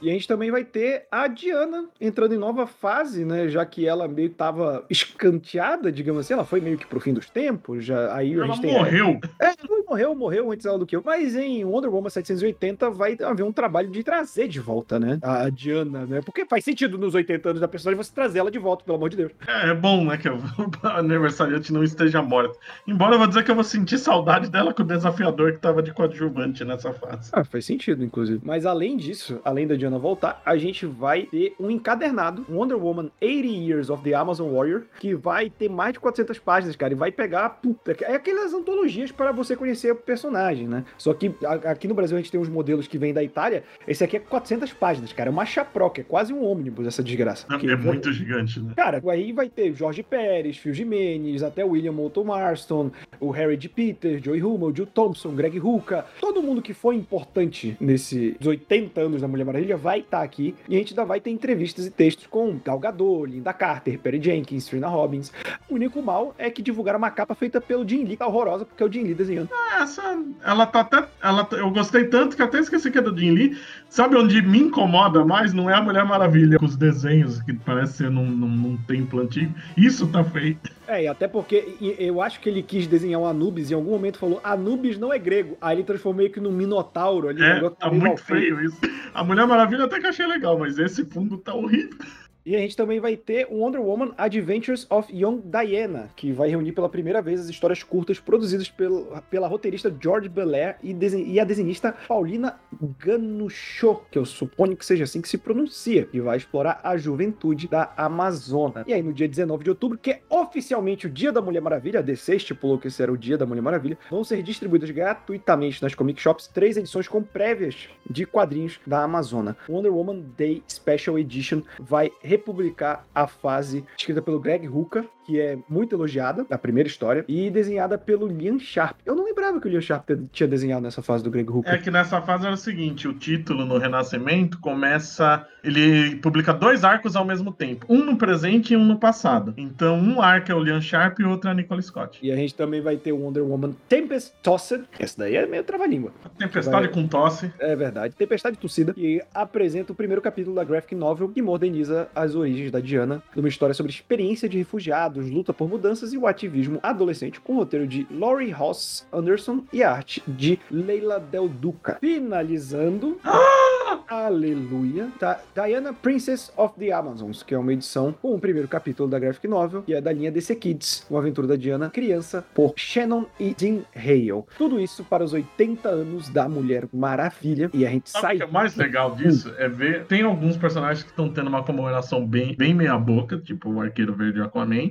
E 0.00 0.10
a 0.10 0.12
gente 0.12 0.26
também 0.26 0.50
vai 0.50 0.64
ter 0.64 1.06
a 1.10 1.28
Diana 1.28 1.86
entrando 2.00 2.34
em 2.34 2.38
nova 2.38 2.66
fase, 2.66 3.24
né? 3.24 3.48
Já 3.48 3.64
que 3.64 3.86
ela 3.86 4.08
meio 4.08 4.30
que 4.30 4.34
tava 4.34 4.84
escanteada, 4.90 5.92
digamos 5.92 6.20
assim, 6.20 6.34
ela 6.34 6.44
foi 6.44 6.60
meio 6.60 6.76
que 6.76 6.86
pro 6.86 7.00
fim 7.00 7.12
dos 7.12 7.30
tempos. 7.30 7.84
Já, 7.84 8.14
aí 8.14 8.34
ela 8.34 8.44
a 8.44 8.48
gente 8.48 8.62
tem. 8.62 8.72
morreu. 8.72 9.20
É, 9.40 9.52
morreu, 9.88 10.14
morreu 10.14 10.50
antes 10.50 10.64
dela 10.64 10.78
do 10.78 10.86
que 10.86 10.96
eu. 10.96 11.02
Mas 11.04 11.36
em 11.36 11.64
Wonder 11.64 11.92
Woman 11.92 12.10
780 12.10 12.90
vai 12.90 13.16
haver 13.22 13.42
um 13.42 13.52
trabalho 13.52 13.90
de 13.90 14.02
trazer 14.02 14.48
de 14.48 14.58
volta, 14.58 14.98
né? 14.98 15.18
A 15.22 15.48
Diana, 15.50 16.06
né? 16.06 16.20
Porque 16.22 16.46
faz 16.46 16.64
sentido 16.64 16.98
nos 16.98 17.14
80 17.14 17.50
anos 17.50 17.60
da 17.60 17.68
personagem 17.68 18.02
você 18.02 18.12
trazer 18.12 18.38
ela 18.38 18.50
de 18.50 18.58
volta, 18.58 18.84
pelo 18.84 18.96
amor 18.96 19.10
de 19.10 19.16
Deus. 19.16 19.32
É, 19.46 19.70
é 19.70 19.74
bom, 19.74 20.04
né, 20.04 20.16
que 20.16 20.28
o 20.28 20.40
aniversariante 20.82 21.72
não 21.72 21.84
esteja 21.84 22.22
morto. 22.22 22.58
Embora 22.86 23.14
eu 23.14 23.18
vou 23.18 23.26
dizer 23.26 23.44
que 23.44 23.50
eu 23.50 23.54
vou 23.54 23.64
sentir 23.64 23.98
saudade 23.98 24.50
dela 24.50 24.72
com 24.72 24.82
o 24.82 24.86
desafiador 24.86 25.52
que 25.52 25.58
tava 25.58 25.82
de 25.82 25.92
coadjuvante 25.92 26.64
nessa 26.64 26.92
fase. 26.92 27.30
Ah, 27.32 27.44
faz 27.44 27.64
sentido, 27.64 28.04
inclusive. 28.04 28.40
Mas 28.42 28.64
além 28.66 28.96
disso, 28.96 29.40
além 29.52 29.66
da 29.66 29.76
Diana 29.76 29.98
voltar, 29.98 30.42
a 30.44 30.56
gente 30.56 30.86
vai 30.86 31.22
ter 31.24 31.54
um 31.60 31.70
encadernado, 31.70 32.44
Wonder 32.50 32.76
Woman 32.76 33.10
80 33.20 33.46
Years 33.46 33.90
of 33.90 34.02
the 34.02 34.14
Amazon 34.14 34.50
Warrior, 34.50 34.82
que 34.98 35.14
vai 35.14 35.50
ter 35.50 35.68
mais 35.68 35.92
de 35.92 36.00
400 36.00 36.38
páginas, 36.38 36.74
cara, 36.74 36.92
e 36.92 36.96
vai 36.96 37.12
pegar, 37.12 37.48
puta, 37.50 37.94
é 38.02 38.14
aquelas 38.14 38.52
antologias 38.52 39.12
para 39.12 39.30
você 39.30 39.54
conhecer 39.54 39.92
o 39.92 39.96
personagem, 39.96 40.66
né? 40.66 40.84
Só 40.98 41.12
que 41.14 41.34
aqui 41.64 41.86
no 41.86 41.94
Brasil 41.94 42.16
a 42.16 42.20
gente 42.20 42.30
tem 42.30 42.40
uns 42.40 42.48
modelos 42.48 42.88
que 42.88 42.98
vêm 42.98 43.12
da 43.12 43.22
Itália, 43.22 43.62
esse 43.86 44.02
aqui 44.02 44.16
é 44.16 44.20
400 44.20 44.72
páginas, 44.72 45.12
cara, 45.12 45.28
é 45.28 45.32
uma 45.32 45.44
chaproca, 45.44 46.00
é 46.00 46.04
quase 46.04 46.32
um 46.32 46.44
ônibus 46.44 46.86
essa 46.86 47.02
desgraça. 47.02 47.46
É, 47.50 47.66
é 47.66 47.76
muito 47.76 48.12
gigante, 48.12 48.58
né? 48.58 48.72
Cara, 48.74 49.02
aí 49.10 49.32
vai 49.32 49.48
ter 49.48 49.74
Jorge 49.74 50.02
Pérez, 50.02 50.56
Phil 50.56 50.72
Jimenez, 50.72 51.42
até 51.42 51.64
William 51.64 51.92
Moulton 51.92 52.24
Marston, 52.24 52.90
o 53.20 53.30
Harry 53.30 53.56
D. 53.56 53.68
Peters, 53.68 54.22
Joey 54.22 54.42
Hummel, 54.42 54.74
Jill 54.74 54.86
Thompson, 54.86 55.34
Greg 55.34 55.60
Hooker, 55.60 56.04
todo 56.20 56.42
mundo 56.42 56.62
que 56.62 56.72
foi 56.72 56.96
importante 56.96 57.76
nesses 57.78 58.34
80 58.44 59.00
anos 59.00 59.20
da 59.20 59.28
Mulher 59.28 59.41
Maravilha 59.44 59.76
vai 59.76 60.00
estar 60.00 60.22
aqui 60.22 60.54
e 60.68 60.74
a 60.74 60.78
gente 60.78 60.92
ainda 60.92 61.04
vai 61.04 61.20
ter 61.20 61.30
entrevistas 61.30 61.86
e 61.86 61.90
textos 61.90 62.26
com 62.26 62.58
Gal 62.64 62.78
Gadot, 62.78 63.30
Linda 63.30 63.52
Carter, 63.52 63.98
Perry 63.98 64.22
Jenkins, 64.22 64.66
Trina 64.66 64.88
Robbins. 64.88 65.32
O 65.68 65.74
único 65.74 66.02
mal 66.02 66.34
é 66.38 66.50
que 66.50 66.62
divulgaram 66.62 66.98
uma 66.98 67.10
capa 67.10 67.34
feita 67.34 67.60
pelo 67.60 67.86
Jim 67.88 68.04
Lee, 68.04 68.16
é 68.20 68.24
horrorosa, 68.24 68.64
porque 68.64 68.82
é 68.82 68.86
o 68.86 68.92
Jim 68.92 69.02
Lee 69.02 69.14
desenhando. 69.14 69.48
Essa, 69.80 70.18
ela 70.44 70.66
tá 70.66 70.80
até. 70.80 71.04
Ela, 71.22 71.44
tá- 71.44 71.56
eu 71.56 71.70
gostei 71.70 72.04
tanto 72.04 72.36
que 72.36 72.42
até 72.42 72.58
esqueci 72.58 72.90
que 72.90 72.98
é 72.98 73.02
do 73.02 73.16
Jim 73.16 73.30
Lee. 73.32 73.58
Sabe 73.88 74.16
onde 74.16 74.40
me 74.42 74.58
incomoda 74.58 75.24
mais? 75.24 75.52
Não 75.52 75.68
é 75.68 75.74
a 75.74 75.82
Mulher 75.82 76.04
Maravilha 76.04 76.58
com 76.58 76.64
os 76.64 76.76
desenhos, 76.76 77.42
que 77.42 77.52
parece 77.52 77.98
ser 77.98 78.10
num, 78.10 78.24
num, 78.26 78.48
num 78.48 78.76
templo 78.86 79.20
antigo. 79.20 79.52
Isso 79.76 80.06
tá 80.06 80.24
feio. 80.24 80.58
É, 80.88 81.04
e 81.04 81.08
até 81.08 81.28
porque 81.28 81.76
eu 81.98 82.20
acho 82.20 82.40
que 82.40 82.48
ele 82.48 82.62
quis 82.62 82.86
desenhar 82.86 83.20
um 83.20 83.26
Anubis 83.26 83.70
e 83.70 83.72
em 83.72 83.76
algum 83.76 83.92
momento 83.92 84.18
falou 84.18 84.40
Anubis 84.42 84.98
não 84.98 85.12
é 85.12 85.18
grego. 85.18 85.56
Aí 85.60 85.76
ele 85.76 85.84
transformou 85.84 86.18
meio 86.18 86.30
que 86.30 86.40
num 86.40 86.50
minotauro 86.52 87.28
ali. 87.28 87.40
o 87.40 87.44
É, 87.44 87.70
tá 87.70 87.90
muito 87.90 88.22
feio 88.22 88.60
isso. 88.64 88.76
A 89.14 89.22
Mulher 89.32 89.46
Maravilha 89.46 89.86
até 89.86 89.98
que 89.98 90.06
achei 90.06 90.26
legal, 90.26 90.58
mas 90.58 90.78
esse 90.78 91.06
fundo 91.06 91.38
tá 91.38 91.54
horrível. 91.54 91.98
E 92.44 92.56
a 92.56 92.58
gente 92.58 92.76
também 92.76 92.98
vai 92.98 93.16
ter 93.16 93.46
o 93.48 93.58
Wonder 93.58 93.80
Woman 93.80 94.12
Adventures 94.18 94.86
of 94.90 95.14
Young 95.14 95.42
Diana, 95.44 96.10
que 96.16 96.32
vai 96.32 96.48
reunir 96.48 96.72
pela 96.72 96.88
primeira 96.88 97.22
vez 97.22 97.40
as 97.40 97.48
histórias 97.48 97.84
curtas 97.84 98.18
produzidas 98.18 98.68
pelo, 98.68 99.06
pela 99.30 99.46
roteirista 99.46 99.94
George 100.00 100.28
Belair 100.28 100.76
e, 100.82 100.92
e 100.92 101.38
a 101.38 101.44
desenhista 101.44 101.94
Paulina 102.08 102.58
Ganucho, 102.98 104.00
que 104.10 104.18
eu 104.18 104.24
suponho 104.24 104.76
que 104.76 104.84
seja 104.84 105.04
assim 105.04 105.20
que 105.20 105.28
se 105.28 105.38
pronuncia, 105.38 106.08
e 106.12 106.20
vai 106.20 106.36
explorar 106.36 106.80
a 106.82 106.96
juventude 106.96 107.68
da 107.68 107.92
Amazônia. 107.96 108.84
E 108.88 108.92
aí, 108.92 109.02
no 109.02 109.12
dia 109.12 109.28
19 109.28 109.62
de 109.62 109.70
outubro, 109.70 109.96
que 109.96 110.10
é 110.10 110.20
oficialmente 110.28 111.06
o 111.06 111.10
Dia 111.10 111.30
da 111.30 111.40
Mulher 111.40 111.60
Maravilha, 111.60 112.00
a 112.00 112.02
DC 112.02 112.36
estipulou 112.36 112.78
que 112.78 112.88
esse 112.88 113.02
era 113.02 113.12
o 113.12 113.16
Dia 113.16 113.38
da 113.38 113.46
Mulher 113.46 113.62
Maravilha, 113.62 113.98
vão 114.10 114.24
ser 114.24 114.42
distribuídas 114.42 114.90
gratuitamente 114.90 115.80
nas 115.80 115.94
comic 115.94 116.20
shops 116.20 116.48
três 116.48 116.76
edições 116.76 117.06
com 117.06 117.22
prévias 117.22 117.88
de 118.08 118.26
quadrinhos 118.26 118.80
da 118.84 119.04
Amazônia. 119.04 119.56
Wonder 119.68 119.92
Woman 119.92 120.24
Day 120.36 120.62
Special 120.68 121.18
Edition 121.18 121.62
vai 121.78 122.10
republicar 122.32 123.06
a 123.14 123.26
fase 123.26 123.84
escrita 123.96 124.22
pelo 124.22 124.40
Greg 124.40 124.66
Hooker, 124.66 125.04
que 125.24 125.40
é 125.40 125.56
muito 125.68 125.94
elogiada, 125.94 126.44
a 126.50 126.58
primeira 126.58 126.88
história, 126.88 127.24
e 127.28 127.48
desenhada 127.48 127.96
pelo 127.96 128.26
Liam 128.26 128.58
Sharp. 128.58 128.98
Eu 129.06 129.14
não 129.14 129.24
lembrava 129.24 129.60
que 129.60 129.68
o 129.68 129.70
Liam 129.70 129.80
Sharp 129.80 130.08
tinha 130.32 130.48
desenhado 130.48 130.82
nessa 130.82 131.00
fase 131.02 131.22
do 131.22 131.30
Greg 131.30 131.48
Hooker. 131.48 131.72
É 131.72 131.78
que 131.78 131.90
nessa 131.90 132.20
fase 132.22 132.44
era 132.44 132.54
o 132.54 132.58
seguinte: 132.58 133.06
o 133.06 133.14
título 133.14 133.64
no 133.64 133.78
Renascimento 133.78 134.58
começa. 134.58 135.46
Ele 135.62 136.16
publica 136.16 136.52
dois 136.52 136.82
arcos 136.82 137.14
ao 137.14 137.24
mesmo 137.24 137.52
tempo, 137.52 137.86
um 137.88 138.04
no 138.04 138.16
presente 138.16 138.74
e 138.74 138.76
um 138.76 138.84
no 138.84 138.98
passado. 138.98 139.54
Então, 139.56 139.96
um 139.96 140.20
arco 140.20 140.50
é 140.50 140.54
o 140.54 140.58
Liam 140.58 140.80
Sharp 140.80 141.20
e 141.20 141.24
o 141.24 141.30
outro 141.30 141.48
é 141.48 141.52
a 141.52 141.54
Nicole 141.54 141.82
Scott. 141.82 142.18
E 142.20 142.32
a 142.32 142.36
gente 142.36 142.54
também 142.54 142.80
vai 142.80 142.96
ter 142.96 143.12
o 143.12 143.18
Wonder 143.18 143.44
Woman 143.44 143.72
Tempest 143.88 144.32
Tossed. 144.42 144.84
Essa 144.98 145.18
daí 145.18 145.36
é 145.36 145.46
meio 145.46 145.62
trava-língua. 145.62 146.10
Tempestade 146.36 146.86
Vai- 146.86 146.92
com 146.92 147.06
tosse. 147.06 147.52
É 147.60 147.76
verdade. 147.76 148.16
Tempestade 148.16 148.56
Tossida. 148.56 148.92
E 148.96 149.22
apresenta 149.32 149.92
o 149.92 149.94
primeiro 149.94 150.20
capítulo 150.20 150.56
da 150.56 150.64
graphic 150.64 150.96
novel 150.96 151.28
que 151.28 151.40
moderniza 151.40 152.08
as 152.22 152.34
origens 152.34 152.70
da 152.70 152.80
Diana, 152.80 153.22
numa 153.34 153.48
história 153.48 153.74
sobre 153.74 153.92
experiência 153.92 154.48
de 154.48 154.58
refugiados, 154.58 155.30
luta 155.30 155.52
por 155.52 155.68
mudanças 155.68 156.12
e 156.12 156.18
o 156.18 156.26
ativismo 156.26 156.78
adolescente, 156.82 157.40
com 157.40 157.54
o 157.54 157.56
roteiro 157.56 157.86
de 157.86 158.06
Laurie 158.10 158.54
Hoss 158.54 159.06
Anderson 159.12 159.64
e 159.72 159.82
a 159.82 159.90
arte 159.92 160.22
de 160.26 160.58
Leila 160.70 161.18
Del 161.18 161.48
Duca. 161.48 161.98
Finalizando. 162.00 163.18
Aleluia. 164.08 165.08
Tá, 165.18 165.40
Diana 165.54 165.92
Princess 165.92 166.52
of 166.56 166.78
the 166.78 166.92
Amazons, 166.92 167.42
que 167.42 167.54
é 167.54 167.58
uma 167.58 167.72
edição 167.72 168.12
com 168.12 168.34
o 168.34 168.38
primeiro 168.38 168.68
capítulo 168.68 169.08
da 169.08 169.18
graphic 169.18 169.48
novel, 169.48 169.82
que 169.82 169.94
é 169.94 170.00
da 170.00 170.12
linha 170.12 170.30
DC 170.30 170.54
Kids, 170.56 171.06
uma 171.08 171.20
aventura 171.20 171.46
da 171.46 171.56
Diana, 171.56 171.88
criança, 171.90 172.44
por 172.54 172.74
Shannon 172.76 173.24
e 173.40 173.54
Jim 173.58 173.84
Hale. 173.94 174.44
Tudo 174.58 174.78
isso 174.78 175.04
para 175.04 175.24
os 175.24 175.32
80 175.32 175.88
anos 175.88 176.28
da 176.28 176.48
Mulher 176.48 176.86
Maravilha. 176.92 177.70
E 177.72 177.86
a 177.86 177.90
gente 177.90 178.10
Sabe 178.10 178.22
sai. 178.22 178.34
o 178.34 178.38
que 178.38 178.44
é 178.44 178.46
mais 178.46 178.76
legal 178.76 179.14
disso? 179.14 179.52
É 179.56 179.68
ver. 179.68 180.04
Tem 180.06 180.22
alguns 180.22 180.56
personagens 180.56 181.02
que 181.02 181.10
estão 181.10 181.28
tendo 181.28 181.48
uma 181.48 181.62
comemoração 181.62 182.11
bem, 182.20 182.54
bem 182.56 182.74
meia-boca, 182.74 183.38
tipo 183.38 183.70
o 183.70 183.80
Arqueiro 183.80 184.14
Verde 184.14 184.38
e 184.38 184.42
Aquaman. 184.42 184.90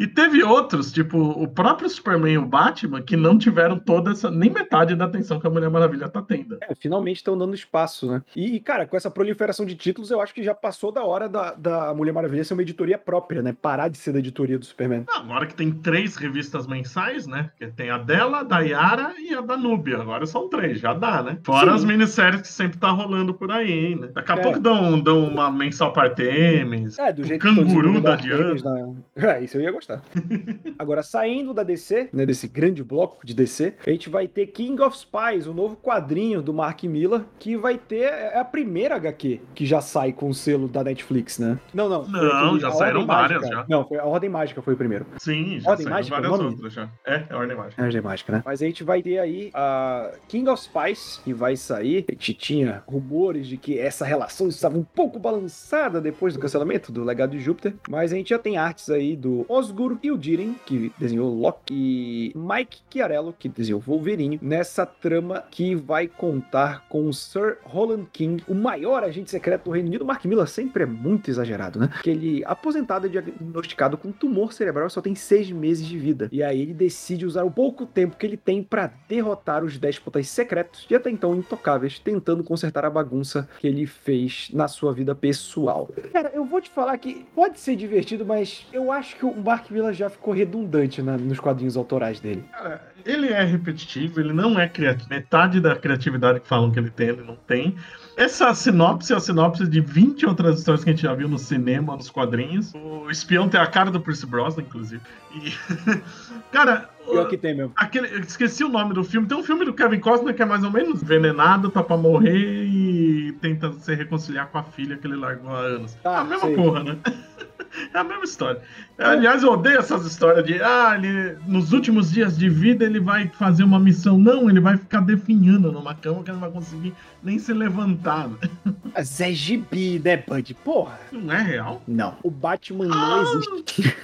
E 0.00 0.06
teve 0.06 0.42
outros, 0.42 0.90
tipo 0.90 1.18
o 1.18 1.46
próprio 1.46 1.88
Superman 1.90 2.32
e 2.32 2.38
o 2.38 2.46
Batman, 2.46 3.02
que 3.02 3.16
não 3.16 3.36
tiveram 3.36 3.78
toda 3.78 4.12
essa. 4.12 4.30
nem 4.30 4.48
metade 4.50 4.94
da 4.96 5.04
atenção 5.04 5.38
que 5.38 5.46
a 5.46 5.50
Mulher 5.50 5.68
Maravilha 5.68 6.08
tá 6.08 6.22
tendo. 6.22 6.56
É, 6.62 6.74
finalmente 6.74 7.16
estão 7.18 7.36
dando 7.36 7.54
espaço, 7.54 8.10
né? 8.10 8.22
E, 8.34 8.58
cara, 8.60 8.86
com 8.86 8.96
essa 8.96 9.10
proliferação 9.10 9.66
de 9.66 9.74
títulos, 9.74 10.10
eu 10.10 10.20
acho 10.22 10.32
que 10.32 10.42
já 10.42 10.54
passou 10.54 10.90
da 10.90 11.04
hora 11.04 11.28
da, 11.28 11.52
da 11.52 11.94
Mulher 11.94 12.12
Maravilha 12.12 12.42
ser 12.44 12.54
uma 12.54 12.62
editoria 12.62 12.96
própria, 12.96 13.42
né? 13.42 13.54
Parar 13.60 13.88
de 13.88 13.98
ser 13.98 14.12
da 14.12 14.18
editoria 14.20 14.58
do 14.58 14.64
Superman. 14.64 15.04
Agora 15.14 15.44
que 15.46 15.54
tem 15.54 15.70
três 15.70 16.16
revistas 16.16 16.66
mensais, 16.66 17.26
né? 17.26 17.50
Que 17.58 17.66
tem 17.66 17.90
a 17.90 17.98
dela, 17.98 18.38
a 18.40 18.42
da 18.42 18.60
Yara 18.60 19.12
e 19.18 19.34
a 19.34 19.42
da 19.42 19.56
Nubia. 19.58 19.98
Agora 19.98 20.24
são 20.24 20.48
três, 20.48 20.80
já 20.80 20.94
dá, 20.94 21.22
né? 21.22 21.38
Fora 21.44 21.70
Sim. 21.72 21.76
as 21.76 21.84
minisséries 21.84 22.40
que 22.40 22.48
sempre 22.48 22.78
tá 22.78 22.88
rolando 22.90 23.34
por 23.34 23.50
aí, 23.52 23.94
né? 23.94 24.08
Daqui 24.14 24.32
a 24.32 24.36
É. 24.36 24.40
pouco 24.40 24.58
dão, 24.60 24.98
dão 24.98 25.24
uma 25.28 25.50
mensal 25.50 25.92
para 25.92 26.04
Artemis. 26.08 26.98
É, 26.98 27.12
do 27.12 27.22
jeito 27.22 27.42
canguru 27.42 27.92
que 27.92 27.98
estão 27.98 28.16
desenvolvendo 28.16 28.62
da 28.62 28.72
Artemis 28.72 28.94
na- 29.16 29.30
É, 29.36 29.44
isso 29.44 29.58
eu 29.58 29.60
ia 29.60 29.70
gostar. 29.70 29.89
Agora, 30.78 31.02
saindo 31.02 31.52
da 31.52 31.62
DC, 31.62 32.10
né, 32.12 32.24
desse 32.26 32.46
grande 32.48 32.82
bloco 32.82 33.24
de 33.24 33.34
DC, 33.34 33.74
a 33.86 33.90
gente 33.90 34.08
vai 34.08 34.26
ter 34.28 34.46
King 34.48 34.80
of 34.82 34.96
Spies, 34.96 35.46
o 35.46 35.54
novo 35.54 35.76
quadrinho 35.76 36.42
do 36.42 36.52
Mark 36.52 36.82
Miller, 36.84 37.22
que 37.38 37.56
vai 37.56 37.78
ter 37.78 38.00
é 38.04 38.38
a 38.38 38.44
primeira 38.44 38.96
HQ 38.96 39.40
que 39.54 39.66
já 39.66 39.80
sai 39.80 40.12
com 40.12 40.28
o 40.28 40.34
selo 40.34 40.68
da 40.68 40.82
Netflix, 40.84 41.38
né? 41.38 41.58
Não, 41.72 41.88
não. 41.88 42.06
Não, 42.06 42.58
já 42.58 42.68
a 42.68 42.72
saíram 42.72 43.06
várias, 43.06 43.40
Mágica. 43.42 43.56
já. 43.60 43.66
Não, 43.68 43.86
foi 43.86 43.98
a 43.98 44.04
Ordem 44.04 44.30
Mágica 44.30 44.62
foi 44.62 44.74
o 44.74 44.76
primeiro. 44.76 45.06
Sim, 45.18 45.60
já 45.60 45.70
Ordem 45.70 45.84
saíram 45.84 45.96
Mágica, 45.98 46.16
várias 46.16 46.32
o 46.32 46.36
nome? 46.42 46.54
outras 46.54 46.72
já. 46.72 46.88
É, 47.06 47.24
é 47.28 47.34
Ordem 47.34 47.56
Mágica. 47.56 47.80
É 47.80 47.84
a 47.84 47.86
Ordem 47.86 48.00
Mágica, 48.00 48.32
né? 48.32 48.42
Mas 48.44 48.62
a 48.62 48.66
gente 48.66 48.84
vai 48.84 49.02
ter 49.02 49.18
aí 49.18 49.50
a 49.54 50.12
King 50.28 50.48
of 50.48 50.62
Spies, 50.62 51.20
que 51.24 51.32
vai 51.32 51.56
sair. 51.56 52.04
A 52.08 52.12
gente 52.12 52.34
tinha 52.34 52.82
rumores 52.86 53.46
de 53.46 53.56
que 53.56 53.78
essa 53.78 54.04
relação 54.04 54.48
estava 54.48 54.76
um 54.78 54.84
pouco 54.84 55.18
balançada 55.18 56.00
depois 56.00 56.34
do 56.34 56.40
cancelamento 56.40 56.92
do 56.92 57.04
Legado 57.04 57.32
de 57.32 57.40
Júpiter. 57.40 57.74
Mas 57.88 58.12
a 58.12 58.16
gente 58.16 58.30
já 58.30 58.38
tem 58.38 58.56
artes 58.56 58.90
aí 58.90 59.16
do 59.16 59.44
Osgur 59.48 59.69
e 60.02 60.10
o 60.10 60.18
Diren, 60.18 60.54
que 60.66 60.92
desenhou 60.98 61.34
Loki, 61.34 61.70
e 61.70 62.32
Mike 62.34 62.78
Chiarello, 62.90 63.34
que 63.38 63.48
desenhou 63.48 63.80
Wolverine, 63.80 64.38
nessa 64.42 64.84
trama 64.84 65.44
que 65.50 65.74
vai 65.74 66.06
contar 66.06 66.86
com 66.88 67.12
Sir 67.12 67.58
Roland 67.62 68.06
King, 68.12 68.42
o 68.48 68.54
maior 68.54 69.02
agente 69.02 69.30
secreto 69.30 69.64
do 69.64 69.70
Reino 69.70 69.88
Unido. 69.88 70.04
Mark 70.04 70.24
Miller 70.24 70.46
sempre 70.46 70.82
é 70.82 70.86
muito 70.86 71.30
exagerado, 71.30 71.78
né? 71.78 71.90
Que 72.02 72.10
ele, 72.10 72.42
aposentado, 72.44 73.06
é 73.06 73.08
diagnosticado 73.08 73.96
com 73.96 74.12
tumor 74.12 74.52
cerebral 74.52 74.88
e 74.88 74.90
só 74.90 75.00
tem 75.00 75.14
seis 75.14 75.50
meses 75.50 75.86
de 75.86 75.98
vida. 75.98 76.28
E 76.32 76.42
aí 76.42 76.62
ele 76.62 76.74
decide 76.74 77.24
usar 77.24 77.44
o 77.44 77.50
pouco 77.50 77.86
tempo 77.86 78.16
que 78.16 78.26
ele 78.26 78.36
tem 78.36 78.62
pra 78.62 78.92
derrotar 79.08 79.64
os 79.64 79.78
déspotas 79.78 80.28
secretos 80.28 80.86
e 80.90 80.94
até 80.94 81.10
então 81.10 81.34
intocáveis, 81.34 81.98
tentando 81.98 82.44
consertar 82.44 82.84
a 82.84 82.90
bagunça 82.90 83.48
que 83.58 83.66
ele 83.66 83.86
fez 83.86 84.50
na 84.52 84.68
sua 84.68 84.92
vida 84.92 85.14
pessoal. 85.14 85.88
Cara, 86.12 86.30
eu 86.34 86.44
vou 86.44 86.60
te 86.60 86.70
falar 86.70 86.96
que 86.98 87.26
pode 87.34 87.58
ser 87.58 87.76
divertido, 87.76 88.24
mas 88.24 88.66
eu 88.72 88.90
acho 88.90 89.16
que 89.16 89.24
o 89.24 89.34
Mark 89.36 89.59
Miller 89.68 89.92
já 89.92 90.08
ficou 90.08 90.32
redundante 90.32 91.02
na- 91.02 91.16
nos 91.18 91.40
quadrinhos 91.40 91.76
autorais 91.76 92.20
dele. 92.20 92.44
Cara, 92.52 92.82
ele 93.04 93.28
é 93.28 93.42
repetitivo, 93.42 94.20
ele 94.20 94.32
não 94.32 94.58
é 94.58 94.68
criativo. 94.68 95.08
Metade 95.10 95.60
da 95.60 95.74
criatividade 95.76 96.40
que 96.40 96.48
falam 96.48 96.70
que 96.70 96.78
ele 96.78 96.90
tem, 96.90 97.08
ele 97.08 97.22
não 97.22 97.36
tem. 97.36 97.74
Essa 98.16 98.52
sinopse 98.54 99.12
é 99.12 99.16
a 99.16 99.20
sinopse 99.20 99.66
de 99.66 99.80
20 99.80 100.26
outras 100.26 100.58
histórias 100.58 100.84
que 100.84 100.90
a 100.90 100.92
gente 100.92 101.02
já 101.02 101.14
viu 101.14 101.28
no 101.28 101.38
cinema, 101.38 101.96
nos 101.96 102.10
quadrinhos. 102.10 102.72
O 102.74 103.10
espião 103.10 103.48
tem 103.48 103.58
a 103.60 103.66
cara 103.66 103.90
do 103.90 104.00
Percy 104.00 104.26
Brosnan, 104.26 104.62
inclusive. 104.62 105.00
E. 105.34 105.52
cara. 106.52 106.90
Pior 107.08 107.28
que 107.28 107.36
tem 107.38 107.56
mesmo. 107.56 107.72
Aquele, 107.76 108.08
eu 108.14 108.20
esqueci 108.20 108.62
o 108.62 108.68
nome 108.68 108.92
do 108.94 109.02
filme. 109.02 109.26
Tem 109.26 109.36
um 109.36 109.42
filme 109.42 109.64
do 109.64 109.72
Kevin 109.72 109.98
Costner 110.00 110.34
que 110.34 110.42
é 110.42 110.44
mais 110.44 110.62
ou 110.62 110.70
menos 110.70 111.02
envenenado, 111.02 111.70
tá 111.70 111.82
pra 111.82 111.96
morrer 111.96 112.64
e 112.66 113.32
tenta 113.40 113.72
se 113.72 113.94
reconciliar 113.94 114.48
com 114.48 114.58
a 114.58 114.62
filha 114.62 114.96
que 114.96 115.06
ele 115.06 115.16
largou 115.16 115.50
há 115.50 115.60
anos. 115.60 115.96
Ah, 116.04 116.10
é 116.10 116.16
a 116.18 116.24
mesma 116.24 116.46
sei. 116.46 116.56
porra, 116.56 116.84
né? 116.84 116.98
É 117.94 117.98
a 117.98 118.04
mesma 118.04 118.24
história. 118.24 118.60
Aliás, 118.98 119.42
eu 119.42 119.52
odeio 119.52 119.78
essas 119.78 120.04
histórias 120.04 120.44
de 120.44 120.60
ah, 120.62 120.94
ele, 120.96 121.38
nos 121.46 121.72
últimos 121.72 122.10
dias 122.10 122.36
de 122.36 122.48
vida 122.48 122.84
ele 122.84 123.00
vai 123.00 123.28
fazer 123.28 123.62
uma 123.62 123.78
missão. 123.78 124.18
Não, 124.18 124.50
ele 124.50 124.60
vai 124.60 124.76
ficar 124.76 125.00
definhando 125.00 125.70
numa 125.72 125.94
cama 125.94 126.22
que 126.22 126.30
ele 126.30 126.34
não 126.34 126.40
vai 126.40 126.50
conseguir 126.50 126.94
nem 127.22 127.38
se 127.38 127.52
levantar. 127.52 128.28
Mas 128.92 129.20
é 129.20 129.32
gibi, 129.32 130.00
né, 130.04 130.16
Bud? 130.16 130.54
Porra. 130.54 130.98
Não 131.12 131.32
é 131.32 131.42
real? 131.42 131.82
Não. 131.86 132.16
O 132.22 132.30
Batman 132.30 132.86
não 132.86 133.22
existe. 133.22 133.96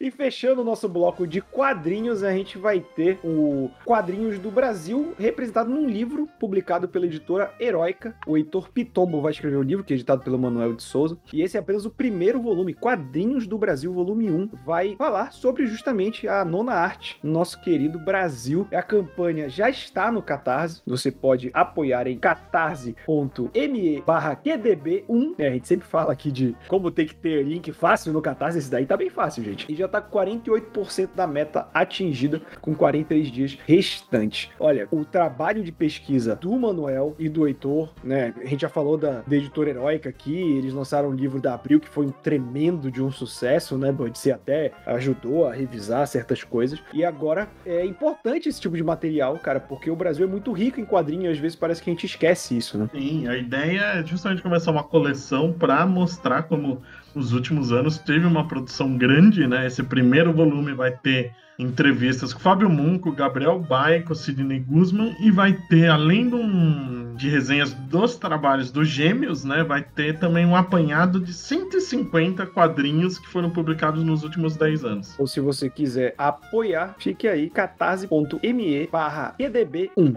E 0.00 0.10
fechando 0.10 0.62
o 0.62 0.64
nosso 0.64 0.88
bloco 0.88 1.26
de 1.26 1.40
quadrinhos, 1.40 2.22
a 2.22 2.32
gente 2.32 2.58
vai 2.58 2.80
ter 2.80 3.18
o 3.22 3.70
Quadrinhos 3.84 4.38
do 4.38 4.50
Brasil, 4.50 5.14
representado 5.18 5.70
num 5.70 5.88
livro 5.88 6.28
publicado 6.38 6.88
pela 6.88 7.06
editora 7.06 7.52
Heróica. 7.60 8.14
O 8.26 8.36
Heitor 8.36 8.70
Pitombo 8.70 9.20
vai 9.20 9.32
escrever 9.32 9.56
o 9.56 9.62
livro, 9.62 9.84
que 9.84 9.92
é 9.92 9.96
editado 9.96 10.22
pelo 10.22 10.38
Manuel 10.38 10.74
de 10.74 10.82
Souza. 10.82 11.16
E 11.32 11.42
esse 11.42 11.56
é 11.56 11.60
apenas 11.60 11.84
o 11.84 11.90
primeiro 11.90 12.40
volume, 12.40 12.74
Quadrinhos 12.74 13.46
do 13.46 13.58
Brasil, 13.58 13.92
volume 13.92 14.30
1. 14.30 14.50
Vai 14.64 14.96
falar 14.96 15.32
sobre 15.32 15.66
justamente 15.66 16.26
a 16.28 16.44
nona 16.44 16.72
arte, 16.72 17.18
nosso 17.22 17.60
querido 17.60 17.98
Brasil. 17.98 18.66
A 18.72 18.82
campanha 18.82 19.48
já 19.48 19.70
está 19.70 20.10
no 20.10 20.22
Catarse. 20.22 20.82
Você 20.86 21.10
pode 21.10 21.50
apoiar 21.54 22.06
em 22.06 22.18
catarse.me 22.18 24.02
barra 24.06 24.36
QDB1. 24.36 25.34
É, 25.38 25.48
a 25.48 25.52
gente 25.52 25.68
sempre 25.68 25.86
fala 25.86 26.12
aqui 26.12 26.30
de 26.30 26.56
como 26.68 26.90
tem 26.90 27.06
que 27.06 27.14
ter 27.14 27.44
link 27.44 27.72
fácil 27.72 28.12
no 28.12 28.20
Catarse. 28.20 28.58
Esse 28.58 28.70
daí 28.70 28.86
tá 28.86 28.96
bem 28.96 29.10
fácil, 29.10 29.31
gente. 29.40 29.70
E 29.70 29.76
já 29.76 29.86
tá 29.86 30.00
com 30.00 30.18
48% 30.18 31.10
da 31.14 31.26
meta 31.26 31.68
atingida 31.72 32.42
com 32.60 32.74
43 32.74 33.30
dias 33.30 33.58
restantes. 33.66 34.50
Olha, 34.58 34.88
o 34.90 35.04
trabalho 35.04 35.62
de 35.62 35.70
pesquisa 35.70 36.34
do 36.34 36.52
Manuel 36.58 37.14
e 37.18 37.28
do 37.28 37.46
Heitor, 37.46 37.90
né? 38.02 38.34
A 38.42 38.46
gente 38.46 38.62
já 38.62 38.68
falou 38.68 38.96
da, 38.96 39.22
da 39.26 39.36
editora 39.36 39.70
heróica 39.70 40.08
aqui, 40.08 40.34
eles 40.34 40.72
lançaram 40.72 41.08
o 41.08 41.12
livro 41.12 41.40
da 41.40 41.54
Abril, 41.54 41.80
que 41.80 41.88
foi 41.88 42.06
um 42.06 42.10
tremendo 42.10 42.90
de 42.90 43.02
um 43.02 43.10
sucesso, 43.10 43.78
né? 43.78 43.92
Bud? 43.92 44.18
Você 44.18 44.32
até 44.32 44.72
ajudou 44.86 45.46
a 45.46 45.52
revisar 45.52 46.06
certas 46.06 46.42
coisas. 46.42 46.82
E 46.92 47.04
agora 47.04 47.48
é 47.64 47.84
importante 47.84 48.48
esse 48.48 48.60
tipo 48.60 48.76
de 48.76 48.82
material, 48.82 49.38
cara, 49.38 49.60
porque 49.60 49.90
o 49.90 49.96
Brasil 49.96 50.26
é 50.26 50.28
muito 50.28 50.52
rico 50.52 50.80
em 50.80 50.84
quadrinhos 50.84 51.24
e 51.24 51.28
às 51.28 51.38
vezes 51.38 51.56
parece 51.56 51.82
que 51.82 51.90
a 51.90 51.92
gente 51.92 52.06
esquece 52.06 52.56
isso, 52.56 52.78
né? 52.78 52.88
Sim, 52.92 53.28
a 53.28 53.36
ideia 53.36 53.80
é 53.80 54.06
justamente 54.06 54.42
começar 54.42 54.70
uma 54.70 54.84
coleção 54.84 55.52
para 55.52 55.86
mostrar 55.86 56.44
como 56.44 56.82
nos 57.14 57.32
últimos 57.32 57.72
anos 57.72 57.98
teve 57.98 58.26
uma 58.26 58.46
produção 58.48 58.96
grande, 58.96 59.46
né? 59.46 59.66
Esse 59.66 59.82
primeiro 59.82 60.32
volume 60.32 60.72
vai 60.72 60.90
ter 60.90 61.32
entrevistas 61.58 62.32
com 62.32 62.40
Fábio 62.40 62.68
Munco, 62.68 63.12
Gabriel 63.12 63.58
Baico, 63.60 64.14
Sidney 64.14 64.58
Guzman 64.58 65.14
e 65.20 65.30
vai 65.30 65.52
ter, 65.68 65.88
além 65.88 66.28
de, 66.28 66.34
um- 66.34 67.14
de 67.14 67.28
resenhas 67.28 67.72
dos 67.74 68.16
trabalhos 68.16 68.70
dos 68.70 68.88
gêmeos, 68.88 69.44
né? 69.44 69.62
Vai 69.62 69.82
ter 69.82 70.18
também 70.18 70.44
um 70.46 70.56
apanhado 70.56 71.20
de 71.20 71.32
150 71.32 72.46
quadrinhos 72.46 73.18
que 73.18 73.28
foram 73.28 73.50
publicados 73.50 74.02
nos 74.02 74.24
últimos 74.24 74.56
10 74.56 74.84
anos. 74.84 75.14
Ou 75.18 75.26
se 75.26 75.40
você 75.40 75.68
quiser 75.68 76.14
apoiar, 76.18 76.96
fique 76.98 77.28
aí, 77.28 77.48
catarse.me 77.50 78.88
barra 78.90 79.34
EDB1. 79.38 80.14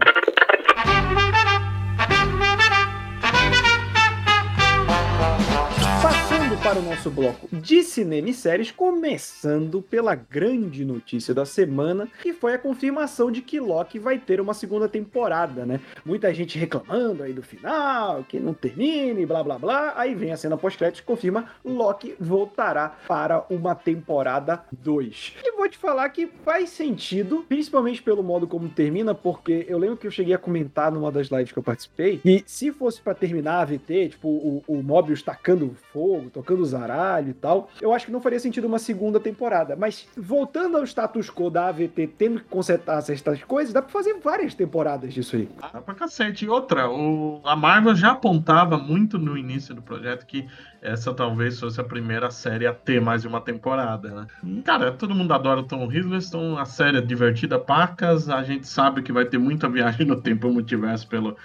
Para 6.66 6.80
o 6.80 6.82
nosso 6.82 7.12
bloco 7.12 7.46
de 7.52 7.84
cinema 7.84 8.28
e 8.28 8.34
séries, 8.34 8.72
começando 8.72 9.80
pela 9.80 10.16
grande 10.16 10.84
notícia 10.84 11.32
da 11.32 11.46
semana, 11.46 12.08
que 12.20 12.32
foi 12.32 12.54
a 12.54 12.58
confirmação 12.58 13.30
de 13.30 13.40
que 13.40 13.60
Loki 13.60 14.00
vai 14.00 14.18
ter 14.18 14.40
uma 14.40 14.52
segunda 14.52 14.88
temporada, 14.88 15.64
né? 15.64 15.78
Muita 16.04 16.34
gente 16.34 16.58
reclamando 16.58 17.22
aí 17.22 17.32
do 17.32 17.40
final, 17.40 18.24
que 18.24 18.40
não 18.40 18.52
termine, 18.52 19.24
blá 19.24 19.44
blá 19.44 19.60
blá. 19.60 19.92
Aí 19.94 20.16
vem 20.16 20.32
a 20.32 20.36
cena 20.36 20.56
pós-créditos 20.56 21.02
que 21.02 21.06
confirma 21.06 21.48
Loki 21.64 22.16
voltará 22.18 22.96
para 23.06 23.46
uma 23.48 23.76
temporada 23.76 24.64
2. 24.72 25.34
E 25.44 25.52
vou 25.52 25.68
te 25.68 25.78
falar 25.78 26.08
que 26.08 26.26
faz 26.44 26.70
sentido, 26.70 27.44
principalmente 27.48 28.02
pelo 28.02 28.24
modo 28.24 28.48
como 28.48 28.68
termina, 28.68 29.14
porque 29.14 29.64
eu 29.68 29.78
lembro 29.78 29.96
que 29.96 30.06
eu 30.08 30.10
cheguei 30.10 30.34
a 30.34 30.38
comentar 30.38 30.90
numa 30.90 31.12
das 31.12 31.28
lives 31.28 31.52
que 31.52 31.58
eu 31.60 31.62
participei, 31.62 32.20
e 32.24 32.42
se 32.44 32.72
fosse 32.72 33.00
pra 33.00 33.14
terminar 33.14 33.60
a 33.60 33.64
VT, 33.64 34.08
tipo, 34.10 34.28
o, 34.28 34.64
o 34.66 34.82
Mobius 34.82 35.22
tacando 35.22 35.76
fogo, 35.92 36.28
tocando 36.30 36.55
zaralho 36.64 37.30
e 37.30 37.34
tal, 37.34 37.68
eu 37.80 37.92
acho 37.92 38.06
que 38.06 38.12
não 38.12 38.20
faria 38.20 38.38
sentido 38.38 38.66
uma 38.66 38.78
segunda 38.78 39.20
temporada. 39.20 39.76
Mas 39.76 40.08
voltando 40.16 40.76
ao 40.76 40.84
status 40.84 41.30
quo 41.30 41.50
da 41.50 41.68
AVT, 41.68 42.14
tendo 42.18 42.40
que 42.40 42.46
consertar 42.46 43.00
certas 43.02 43.42
coisas, 43.44 43.72
dá 43.72 43.82
pra 43.82 43.90
fazer 43.90 44.18
várias 44.22 44.54
temporadas 44.54 45.12
disso 45.12 45.36
aí. 45.36 45.48
Dá 45.72 45.80
pra 45.80 45.94
cacete. 45.94 46.44
E 46.44 46.48
outra, 46.48 46.90
o, 46.90 47.40
a 47.44 47.56
Marvel 47.56 47.94
já 47.94 48.12
apontava 48.12 48.78
muito 48.78 49.18
no 49.18 49.36
início 49.36 49.74
do 49.74 49.82
projeto 49.82 50.26
que 50.26 50.46
essa 50.80 51.12
talvez 51.12 51.58
fosse 51.58 51.80
a 51.80 51.84
primeira 51.84 52.30
série 52.30 52.66
a 52.66 52.72
ter 52.72 53.00
mais 53.00 53.22
de 53.22 53.28
uma 53.28 53.40
temporada, 53.40 54.08
né? 54.08 54.62
Cara, 54.64 54.92
todo 54.92 55.14
mundo 55.14 55.32
adora 55.32 55.60
o 55.60 55.64
Tom 55.64 55.90
Hiddleston, 55.90 56.58
a 56.58 56.64
série 56.64 56.98
é 56.98 57.00
divertida 57.00 57.58
pacas, 57.58 58.28
a 58.28 58.42
gente 58.42 58.66
sabe 58.68 59.02
que 59.02 59.12
vai 59.12 59.24
ter 59.24 59.38
muita 59.38 59.68
viagem 59.68 60.06
no 60.06 60.20
tempo 60.20 60.46
e 60.46 60.52
multiverso 60.52 61.08
pelo, 61.08 61.36